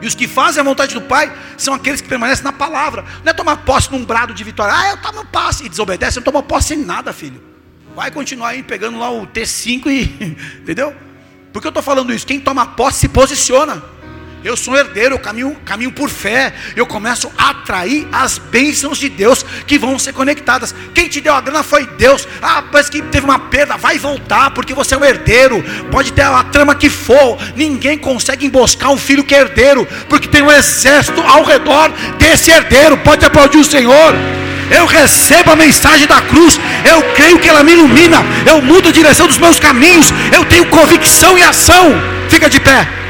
[0.00, 3.04] E os que fazem a vontade do Pai são aqueles que permanecem na palavra.
[3.24, 4.74] Não é tomar posse num brado de vitória.
[4.74, 6.16] Ah, eu tomo posse e desobedece.
[6.16, 7.42] Não toma posse em nada, filho.
[7.94, 10.36] Vai continuar aí pegando lá o T5 e.
[10.60, 10.94] Entendeu?
[11.52, 12.26] Por que eu estou falando isso?
[12.26, 13.82] Quem toma posse se posiciona.
[14.46, 16.54] Eu sou um herdeiro, eu caminho, caminho por fé.
[16.76, 20.72] Eu começo a atrair as bênçãos de Deus que vão ser conectadas.
[20.94, 22.28] Quem te deu a grana foi Deus.
[22.40, 25.60] Ah, mas que teve uma perda, vai voltar, porque você é um herdeiro.
[25.90, 27.36] Pode ter a trama que for.
[27.56, 32.52] Ninguém consegue emboscar um filho que é herdeiro, porque tem um exército ao redor desse
[32.52, 32.96] herdeiro.
[32.98, 34.14] Pode aplaudir o Senhor.
[34.70, 38.92] Eu recebo a mensagem da cruz, eu creio que ela me ilumina, eu mudo a
[38.92, 42.00] direção dos meus caminhos, eu tenho convicção e ação.
[42.28, 43.05] Fica de pé.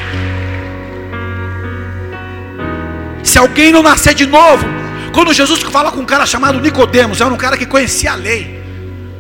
[3.37, 4.65] Se alguém não nascer de novo,
[5.13, 8.59] quando Jesus fala com um cara chamado Nicodemos, era um cara que conhecia a lei,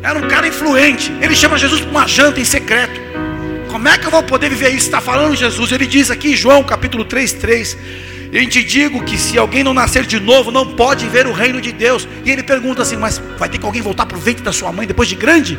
[0.02, 1.12] era um cara influente.
[1.20, 2.98] Ele chama Jesus para uma janta em secreto.
[3.70, 4.86] Como é que eu vou poder viver isso?
[4.86, 5.70] Está falando Jesus.
[5.70, 7.76] Ele diz aqui em João capítulo 3, 3.
[8.32, 11.60] Eu te digo que se alguém não nascer de novo, não pode ver o reino
[11.60, 12.08] de Deus.
[12.24, 14.72] E ele pergunta assim: Mas vai ter que alguém voltar para o ventre da sua
[14.72, 15.58] mãe depois de grande?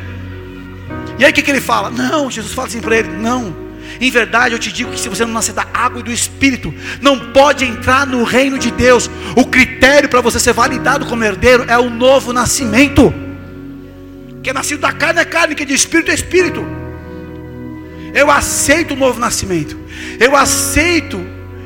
[1.20, 1.92] E aí o que, que ele fala?
[1.92, 3.56] Não, Jesus fala assim para ele: Não,
[4.00, 6.74] em verdade eu te digo que se você não nascer da água e do Espírito,
[7.02, 9.10] não pode entrar no reino de Deus.
[9.36, 13.14] O critério para você ser validado como herdeiro é o novo nascimento.
[14.44, 16.66] Que é nascido da carne é carne, que é de espírito é espírito.
[18.14, 19.78] Eu aceito o novo nascimento.
[20.20, 21.20] Eu aceito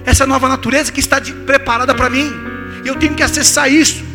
[0.05, 2.31] essa nova natureza que está de, preparada para mim.
[2.85, 4.10] Eu tenho que acessar isso.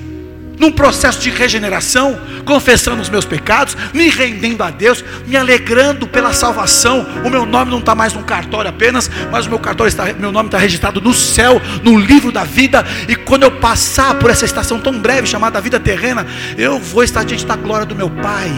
[0.59, 6.33] Num processo de regeneração, confessando os meus pecados, me rendendo a Deus, me alegrando pela
[6.33, 7.07] salvação.
[7.25, 10.33] O meu nome não está mais num cartório apenas, mas o meu cartório está, meu
[10.33, 12.85] nome está registrado no céu, no livro da vida.
[13.09, 16.27] E quando eu passar por essa estação tão breve chamada vida terrena,
[16.57, 18.51] eu vou estar diante da glória do meu Pai.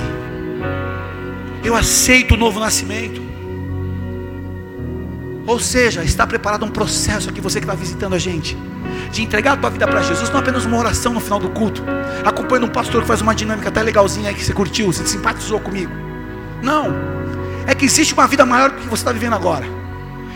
[1.65, 3.28] Eu aceito o novo nascimento.
[5.49, 8.55] Ou seja, está preparado um processo aqui, você que está visitando a gente
[9.11, 11.83] de entregar a tua vida para Jesus, não apenas uma oração no final do culto,
[12.23, 15.59] acompanhando um pastor que faz uma dinâmica até legalzinha aí que você curtiu, você simpatizou
[15.59, 15.91] comigo.
[16.63, 16.95] Não,
[17.67, 19.65] é que existe uma vida maior do que você está vivendo agora.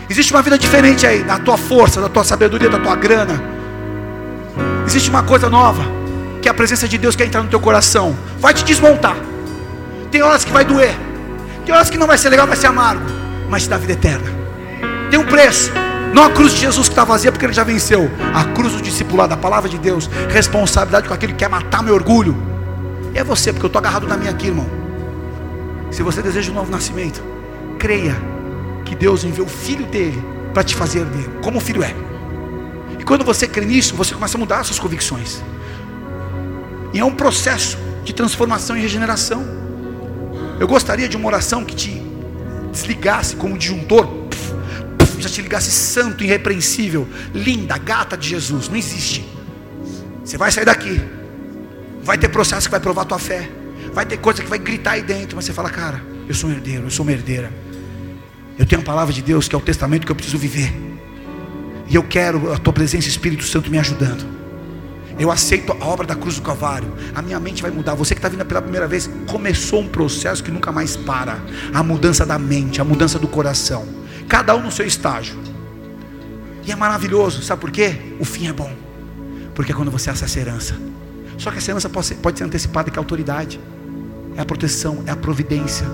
[0.09, 3.39] Existe uma vida diferente aí, da tua força, da tua sabedoria, da tua grana.
[4.87, 5.83] Existe uma coisa nova,
[6.41, 9.15] que é a presença de Deus quer entrar no teu coração, vai te desmontar.
[10.09, 10.95] Tem horas que vai doer,
[11.67, 13.05] tem horas que não vai ser legal, vai ser amargo,
[13.47, 14.42] mas te dá vida eterna.
[15.13, 15.71] Tem um preço.
[16.11, 18.09] Não a cruz de Jesus que está vazia porque ele já venceu.
[18.33, 21.93] A cruz do discipulado, a palavra de Deus, responsabilidade com aquele que quer matar meu
[21.93, 22.35] orgulho.
[23.13, 24.67] E é você, porque eu estou agarrado na minha aqui, irmão.
[25.91, 27.21] Se você deseja um novo nascimento,
[27.77, 28.15] creia
[28.85, 30.19] que Deus enviou o filho dele
[30.51, 31.93] para te fazer herdeiro, como o filho é.
[32.97, 35.43] E quando você crê nisso, você começa a mudar as suas convicções.
[36.91, 39.45] E é um processo de transformação e regeneração.
[40.59, 42.01] Eu gostaria de uma oração que te
[42.71, 44.22] desligasse como disjuntor
[45.23, 48.69] já te ligasse santo, irrepreensível, linda, gata de Jesus.
[48.69, 49.25] Não existe.
[50.23, 51.01] Você vai sair daqui.
[52.03, 53.49] Vai ter processo que vai provar a tua fé.
[53.93, 55.35] Vai ter coisa que vai gritar aí dentro.
[55.35, 57.51] Mas você fala, cara, eu sou um herdeiro, eu sou uma herdeira.
[58.57, 60.73] Eu tenho a palavra de Deus, que é o testamento que eu preciso viver.
[61.87, 64.25] E eu quero a tua presença, Espírito Santo, me ajudando.
[65.19, 66.91] Eu aceito a obra da cruz do Calvário.
[67.13, 67.93] A minha mente vai mudar.
[67.93, 71.39] Você que está vindo pela primeira vez, começou um processo que nunca mais para.
[71.73, 75.37] A mudança da mente, a mudança do coração cada um no seu estágio.
[76.65, 77.95] E é maravilhoso, sabe por quê?
[78.19, 78.71] O fim é bom,
[79.53, 80.75] porque é quando você acessa a herança.
[81.37, 83.59] Só que essa herança pode ser, pode ser antecipada com a autoridade,
[84.35, 85.85] é a proteção, é a providência,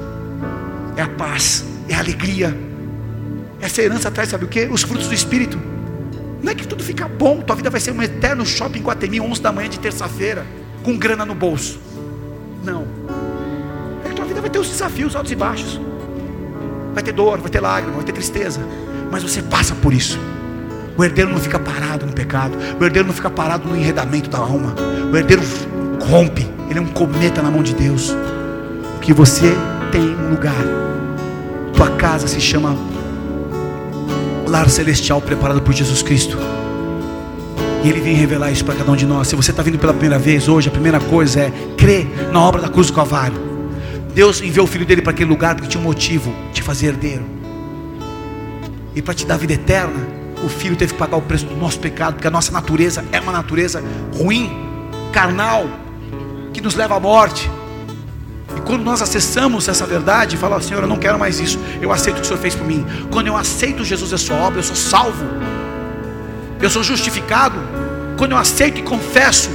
[0.96, 2.56] é a paz, é a alegria.
[3.60, 4.66] Essa herança traz, sabe o que?
[4.66, 5.60] Os frutos do Espírito.
[6.42, 9.42] Não é que tudo fica bom, tua vida vai ser um eterno shopping Guatemi, 11
[9.42, 10.46] da manhã de terça-feira,
[10.84, 11.80] com grana no bolso.
[12.64, 12.88] Não.
[14.06, 15.89] É que tua vida vai ter os desafios altos e baixos.
[17.00, 18.60] Vai ter dor, vai ter lágrima, vai ter tristeza.
[19.10, 20.20] Mas você passa por isso.
[20.98, 22.58] O herdeiro não fica parado no pecado.
[22.78, 24.76] O herdeiro não fica parado no enredamento da alma.
[25.10, 25.42] O herdeiro
[26.02, 26.46] rompe.
[26.70, 28.14] Ele é um cometa na mão de Deus.
[29.00, 29.56] Que você
[29.94, 30.62] tem um lugar.
[31.72, 32.76] Tua casa se chama
[34.46, 36.38] lar celestial preparado por Jesus Cristo.
[37.82, 39.30] E Ele vem revelar isso para cada um de nós.
[39.30, 42.62] Se você está vindo pela primeira vez hoje, a primeira coisa é crer na obra
[42.62, 43.49] da cruz do Calvário.
[44.20, 47.24] Deus enviou o filho dele para aquele lugar porque tinha um motivo de fazer herdeiro.
[48.94, 49.96] E para te dar vida eterna,
[50.44, 53.20] o filho teve que pagar o preço do nosso pecado, porque a nossa natureza é
[53.22, 53.82] uma natureza
[54.14, 54.52] ruim,
[55.14, 55.70] carnal,
[56.52, 57.50] que nos leva à morte.
[58.58, 62.18] E quando nós acessamos essa verdade, fala, Senhor, eu não quero mais isso, eu aceito
[62.18, 62.86] o que o Senhor fez por mim.
[63.10, 65.26] Quando eu aceito Jesus e a sua obra, eu sou salvo,
[66.62, 67.58] eu sou justificado.
[68.18, 69.50] Quando eu aceito e confesso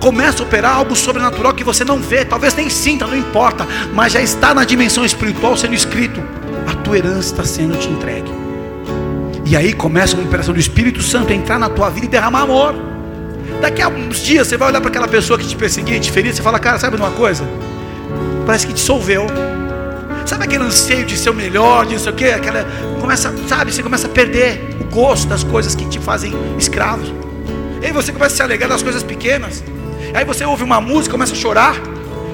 [0.00, 4.12] começa a operar algo sobrenatural que você não vê, talvez nem sinta, não importa, mas
[4.12, 6.20] já está na dimensão espiritual sendo escrito:
[6.66, 8.30] a tua herança está sendo te entregue.
[9.44, 12.42] E aí começa uma operação do Espírito Santo a entrar na tua vida e derramar
[12.42, 12.74] amor.
[13.62, 16.32] Daqui a uns dias você vai olhar para aquela pessoa que te perseguia, te feria,
[16.32, 17.44] você fala, cara, sabe de uma coisa?
[18.44, 19.26] Parece que dissolveu.
[20.26, 22.26] Sabe aquele anseio de ser o melhor, de não sei o quê?
[22.26, 22.66] Aquela,
[23.00, 27.10] começa, sabe, você começa a perder o gosto das coisas que te fazem escravos.
[27.80, 29.64] E aí você começa a se alegrar das coisas pequenas.
[30.14, 31.76] Aí você ouve uma música, começa a chorar.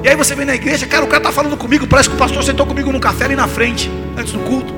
[0.03, 2.19] E aí você vem na igreja, cara, o cara está falando comigo, parece que o
[2.19, 4.73] pastor sentou comigo num café ali na frente, antes do culto.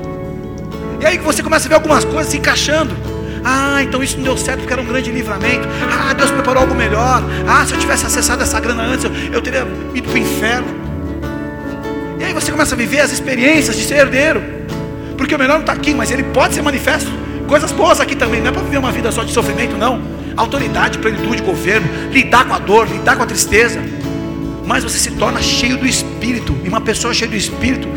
[1.01, 2.95] E aí você começa a ver algumas coisas se encaixando.
[3.43, 5.67] Ah, então isso não deu certo porque era um grande livramento.
[5.91, 7.21] Ah, Deus preparou algo melhor.
[7.47, 10.67] Ah, se eu tivesse acessado essa grana antes, eu, eu teria ido para o inferno.
[12.19, 14.41] E aí você começa a viver as experiências de ser herdeiro.
[15.17, 17.11] Porque o melhor não está aqui, mas ele pode ser manifesto.
[17.47, 20.99] Coisas boas aqui também, não é para viver uma vida só de sofrimento, não autoridade,
[20.99, 23.81] plenitude, governo, lidar com a dor, lidar com a tristeza.
[24.65, 27.87] Mas você se torna cheio do Espírito, e uma pessoa cheia do Espírito,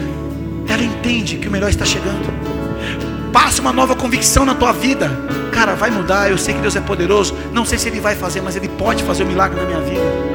[0.67, 2.33] ela entende que o melhor está chegando.
[3.33, 5.11] Passa uma nova convicção na tua vida.
[5.53, 6.31] Cara, vai mudar.
[6.31, 7.35] Eu sei que Deus é poderoso.
[7.53, 10.31] Não sei se Ele vai fazer, mas Ele pode fazer um milagre na minha vida.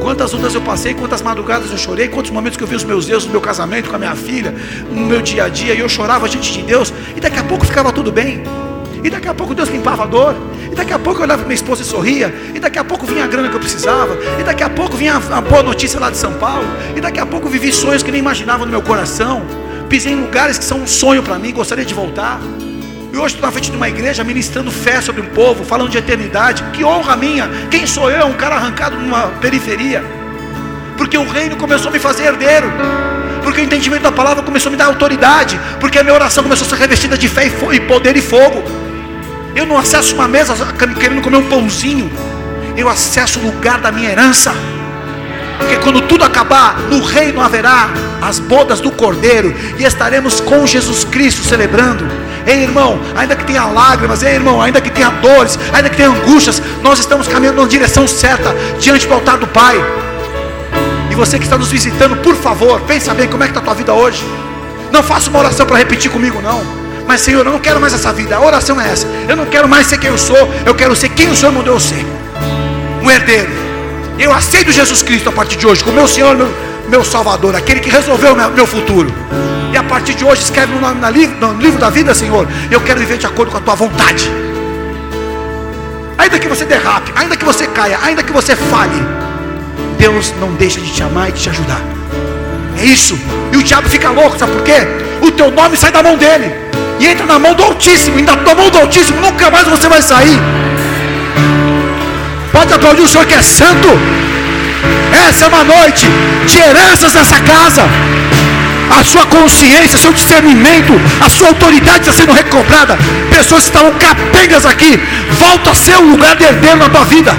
[0.00, 3.06] Quantas lutas eu passei, quantas madrugadas eu chorei, quantos momentos que eu vi os meus
[3.06, 4.54] Deus no meu casamento com a minha filha,
[4.90, 7.66] no meu dia a dia, e eu chorava diante de Deus, e daqui a pouco
[7.66, 8.42] ficava tudo bem.
[9.02, 10.34] E daqui a pouco Deus limpava a dor.
[10.70, 12.34] E daqui a pouco eu olhava para minha esposa e sorria.
[12.54, 14.16] E daqui a pouco vinha a grana que eu precisava.
[14.38, 16.66] E daqui a pouco vinha a boa notícia lá de São Paulo.
[16.96, 19.42] E daqui a pouco vivi sonhos que nem imaginava no meu coração.
[19.88, 22.40] Pisei em lugares que são um sonho para mim, gostaria de voltar.
[23.12, 25.98] E hoje estou na frente de uma igreja ministrando fé sobre um povo, falando de
[25.98, 26.62] eternidade.
[26.72, 27.48] Que honra minha!
[27.70, 28.26] Quem sou eu?
[28.26, 30.04] Um cara arrancado numa periferia.
[30.96, 32.70] Porque o reino começou a me fazer herdeiro.
[33.42, 35.58] Porque o entendimento da palavra começou a me dar autoridade.
[35.80, 38.62] Porque a minha oração começou a ser revestida de fé e poder e fogo.
[39.54, 40.54] Eu não acesso uma mesa
[40.98, 42.10] querendo comer um pãozinho.
[42.76, 44.54] Eu acesso o lugar da minha herança.
[45.58, 47.90] Porque quando tudo acabar, no reino haverá
[48.22, 52.06] as bodas do Cordeiro e estaremos com Jesus Cristo celebrando.
[52.46, 56.08] Ei, irmão, ainda que tenha lágrimas, ei, irmão, ainda que tenha dores, ainda que tenha
[56.08, 59.76] angústias, nós estamos caminhando na direção certa diante do altar do Pai.
[61.10, 63.64] E você que está nos visitando, por favor, pensa bem como é que está a
[63.64, 64.24] tua vida hoje.
[64.90, 66.79] Não faça uma oração para repetir comigo, não.
[67.10, 68.36] Mas Senhor, eu não quero mais essa vida.
[68.36, 69.04] A oração é essa.
[69.28, 70.48] Eu não quero mais ser quem eu sou.
[70.64, 72.06] Eu quero ser quem o Senhor mandou eu ser.
[73.02, 73.50] Um herdeiro.
[74.16, 76.48] Eu aceito Jesus Cristo a partir de hoje como meu Senhor, meu,
[76.88, 79.12] meu Salvador, aquele que resolveu meu, meu futuro.
[79.72, 82.46] E a partir de hoje escreve no, na no livro da vida, Senhor.
[82.70, 84.30] Eu quero viver de acordo com a tua vontade.
[86.16, 89.04] Ainda que você derrape, ainda que você caia, ainda que você falhe,
[89.98, 91.82] Deus não deixa de te amar e de te ajudar.
[92.80, 93.18] É isso.
[93.52, 94.86] E o diabo fica louco, sabe por quê?
[95.20, 96.69] O teu nome sai da mão dele
[97.00, 100.02] e entra na mão do Altíssimo, e na mão do Altíssimo nunca mais você vai
[100.02, 100.38] sair.
[102.52, 103.88] Pode aplaudir o Senhor que é santo.
[105.28, 106.06] Essa é uma noite
[106.46, 107.82] de heranças nessa casa.
[108.98, 110.92] A sua consciência, seu discernimento,
[111.24, 112.98] a sua autoridade está sendo recobrada.
[113.30, 115.00] Pessoas que estavam capengas aqui,
[115.38, 117.32] volta a ser um lugar de herdeiro na tua vida.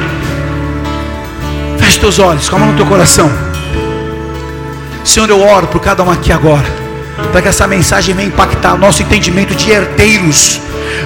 [1.77, 3.31] Feche teus olhos, calma no teu coração.
[5.03, 6.80] Senhor, eu oro por cada um aqui agora
[7.31, 10.59] para que essa mensagem venha impactar o nosso entendimento de herdeiros,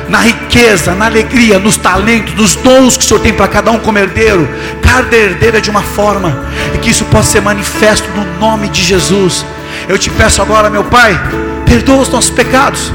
[0.09, 3.79] na riqueza, na alegria, nos talentos, nos dons que o Senhor tem para cada um
[3.79, 4.47] como herdeiro,
[4.81, 8.83] cada herdeiro é de uma forma, e que isso possa ser manifesto no nome de
[8.83, 9.45] Jesus.
[9.87, 11.19] Eu te peço agora, meu Pai,
[11.65, 12.91] perdoa os nossos pecados,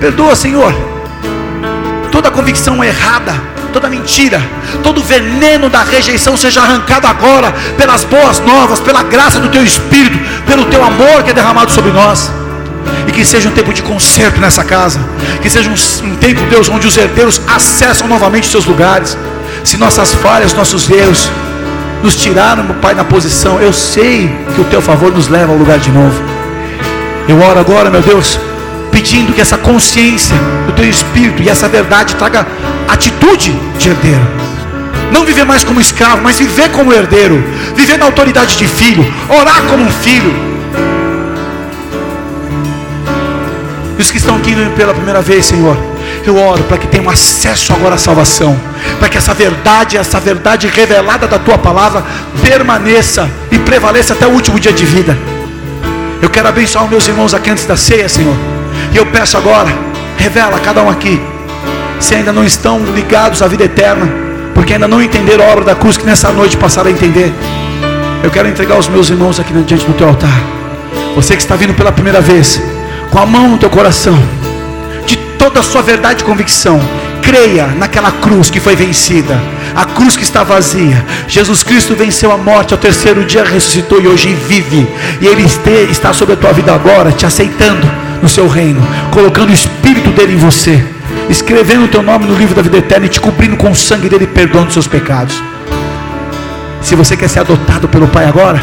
[0.00, 0.74] perdoa, Senhor,
[2.10, 3.34] toda convicção errada,
[3.72, 4.40] toda mentira,
[4.82, 10.18] todo veneno da rejeição seja arrancado agora pelas boas novas, pela graça do Teu Espírito,
[10.46, 12.30] pelo Teu amor que é derramado sobre nós.
[13.06, 15.00] E que seja um tempo de conserto nessa casa.
[15.42, 19.16] Que seja um, um tempo, Deus, onde os herdeiros acessam novamente os seus lugares.
[19.64, 21.30] Se nossas falhas, nossos erros
[22.02, 25.58] nos tiraram, meu Pai, na posição, eu sei que o teu favor nos leva ao
[25.58, 26.20] lugar de novo.
[27.28, 28.38] Eu oro agora, meu Deus,
[28.90, 30.34] pedindo que essa consciência
[30.66, 32.46] do teu espírito e essa verdade traga
[32.88, 34.26] atitude de herdeiro.
[35.12, 37.42] Não viver mais como escravo, mas viver como herdeiro,
[37.74, 40.34] viver na autoridade de filho, orar como um filho,
[43.98, 45.76] Os que estão aqui pela primeira vez, Senhor,
[46.24, 48.58] eu oro para que tenham acesso agora à salvação,
[48.98, 52.04] para que essa verdade, essa verdade revelada da tua palavra
[52.40, 55.18] permaneça e prevaleça até o último dia de vida.
[56.22, 58.36] Eu quero abençoar os meus irmãos aqui antes da ceia, Senhor.
[58.92, 59.68] E eu peço agora,
[60.16, 61.20] revela a cada um aqui,
[61.98, 64.08] se ainda não estão ligados à vida eterna,
[64.54, 67.32] porque ainda não entenderam a obra da cruz que nessa noite passaram a entender.
[68.22, 70.40] Eu quero entregar os meus irmãos aqui diante do teu altar.
[71.14, 72.60] Você que está vindo pela primeira vez,
[73.10, 74.18] com a mão no teu coração,
[75.06, 76.80] de toda a sua verdade e convicção,
[77.22, 79.40] creia naquela cruz que foi vencida,
[79.74, 81.04] a cruz que está vazia.
[81.26, 84.88] Jesus Cristo venceu a morte, ao terceiro dia ressuscitou e hoje vive,
[85.20, 85.44] e Ele
[85.90, 87.86] está sobre a tua vida agora, te aceitando
[88.22, 88.80] no seu reino,
[89.10, 90.82] colocando o Espírito dele em você,
[91.28, 94.08] escrevendo o teu nome no livro da vida eterna e te cobrindo com o sangue
[94.08, 95.42] dele, perdoando os seus pecados.
[96.80, 98.62] Se você quer ser adotado pelo Pai agora,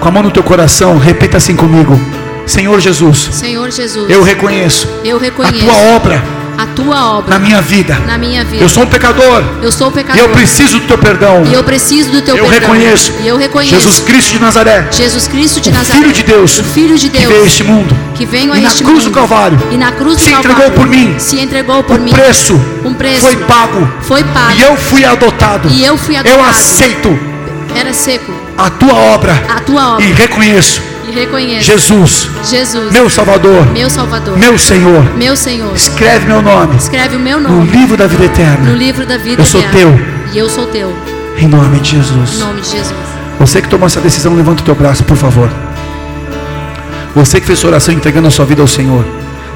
[0.00, 2.00] com a mão no teu coração, repita assim comigo.
[2.46, 3.28] Senhor Jesus.
[3.32, 4.10] Senhor Jesus.
[4.10, 4.88] Eu reconheço.
[5.04, 5.64] Eu reconheço.
[5.64, 6.22] A tua obra.
[6.58, 7.98] A tua obra na minha vida.
[8.06, 8.62] Na minha vida.
[8.62, 9.42] Eu sou um pecador.
[9.62, 10.16] Eu sou um pecador.
[10.16, 11.44] E eu preciso do teu perdão.
[11.46, 12.72] E eu preciso do teu eu perdão.
[12.72, 13.12] Reconheço.
[13.20, 13.74] E eu reconheço.
[13.74, 14.86] Jesus Cristo de Nazaré.
[14.90, 16.00] Jesus Cristo de o Nazaré.
[16.00, 16.58] Filho de Deus.
[16.58, 17.22] O filho de Deus.
[17.22, 17.96] Que veio a este mundo.
[18.14, 18.86] Que veio a e este mundo.
[18.86, 19.58] na cruz do Calvário.
[19.70, 20.50] E na cruz do se Calvário.
[20.50, 21.14] entregou por mim.
[21.18, 22.12] Se entregou por um mim.
[22.12, 22.60] Preço.
[22.84, 23.20] Um preço.
[23.20, 23.88] Foi pago.
[24.02, 24.52] Foi pago.
[24.56, 25.68] E eu fui adotado.
[25.70, 26.38] E eu fui adotado.
[26.38, 27.18] Eu aceito.
[27.74, 28.30] Era seco.
[28.58, 29.32] A tua obra.
[29.48, 30.04] A tua obra.
[30.04, 35.74] E reconheço reconheço Jesus, Jesus, meu Salvador, meu Salvador, meu Senhor, meu Senhor.
[35.74, 38.70] Escreve meu nome, escreve o meu nome no livro da vida eterna.
[38.70, 39.78] No livro da vida eu sou eterna.
[39.78, 40.32] teu.
[40.32, 40.92] E eu sou teu.
[41.38, 42.36] Em nome de Jesus.
[42.36, 42.94] Em nome de Jesus.
[43.38, 45.50] Você que tomou essa decisão, levanta o teu braço, por favor.
[47.14, 49.04] Você que fez sua oração entregando a sua vida ao Senhor,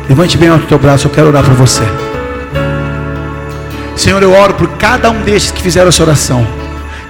[0.08, 1.82] levante bem alto o teu braço, eu quero orar por você.
[3.94, 6.46] Senhor, eu oro por cada um destes que fizeram essa oração.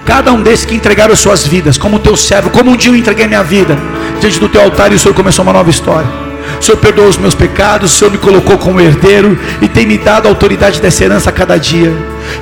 [0.07, 3.27] Cada um desses que entregaram suas vidas, como teu servo, como um dia eu entreguei
[3.27, 3.77] minha vida
[4.21, 6.26] diante do teu altar e o Senhor começou uma nova história.
[6.59, 9.97] O Senhor perdoou os meus pecados, o Senhor me colocou como herdeiro e tem me
[9.97, 11.93] dado a autoridade dessa herança a cada dia.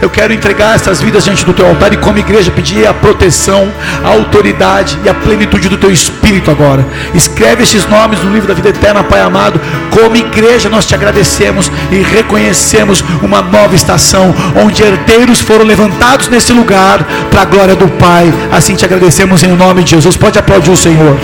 [0.02, 3.72] Eu quero entregar essas vidas diante do teu altar e, como igreja, pedir a proteção,
[4.04, 6.86] a autoridade e a plenitude do teu espírito agora.
[7.14, 9.60] Escreve esses nomes no livro da vida eterna, Pai amado.
[9.92, 16.52] Como igreja, nós te agradecemos e reconhecemos uma nova estação, onde herdeiros foram levantados nesse
[16.52, 18.34] lugar para a glória do Pai.
[18.52, 20.18] Assim te agradecemos em nome de Jesus.
[20.18, 21.18] Pode aplaudir o Senhor.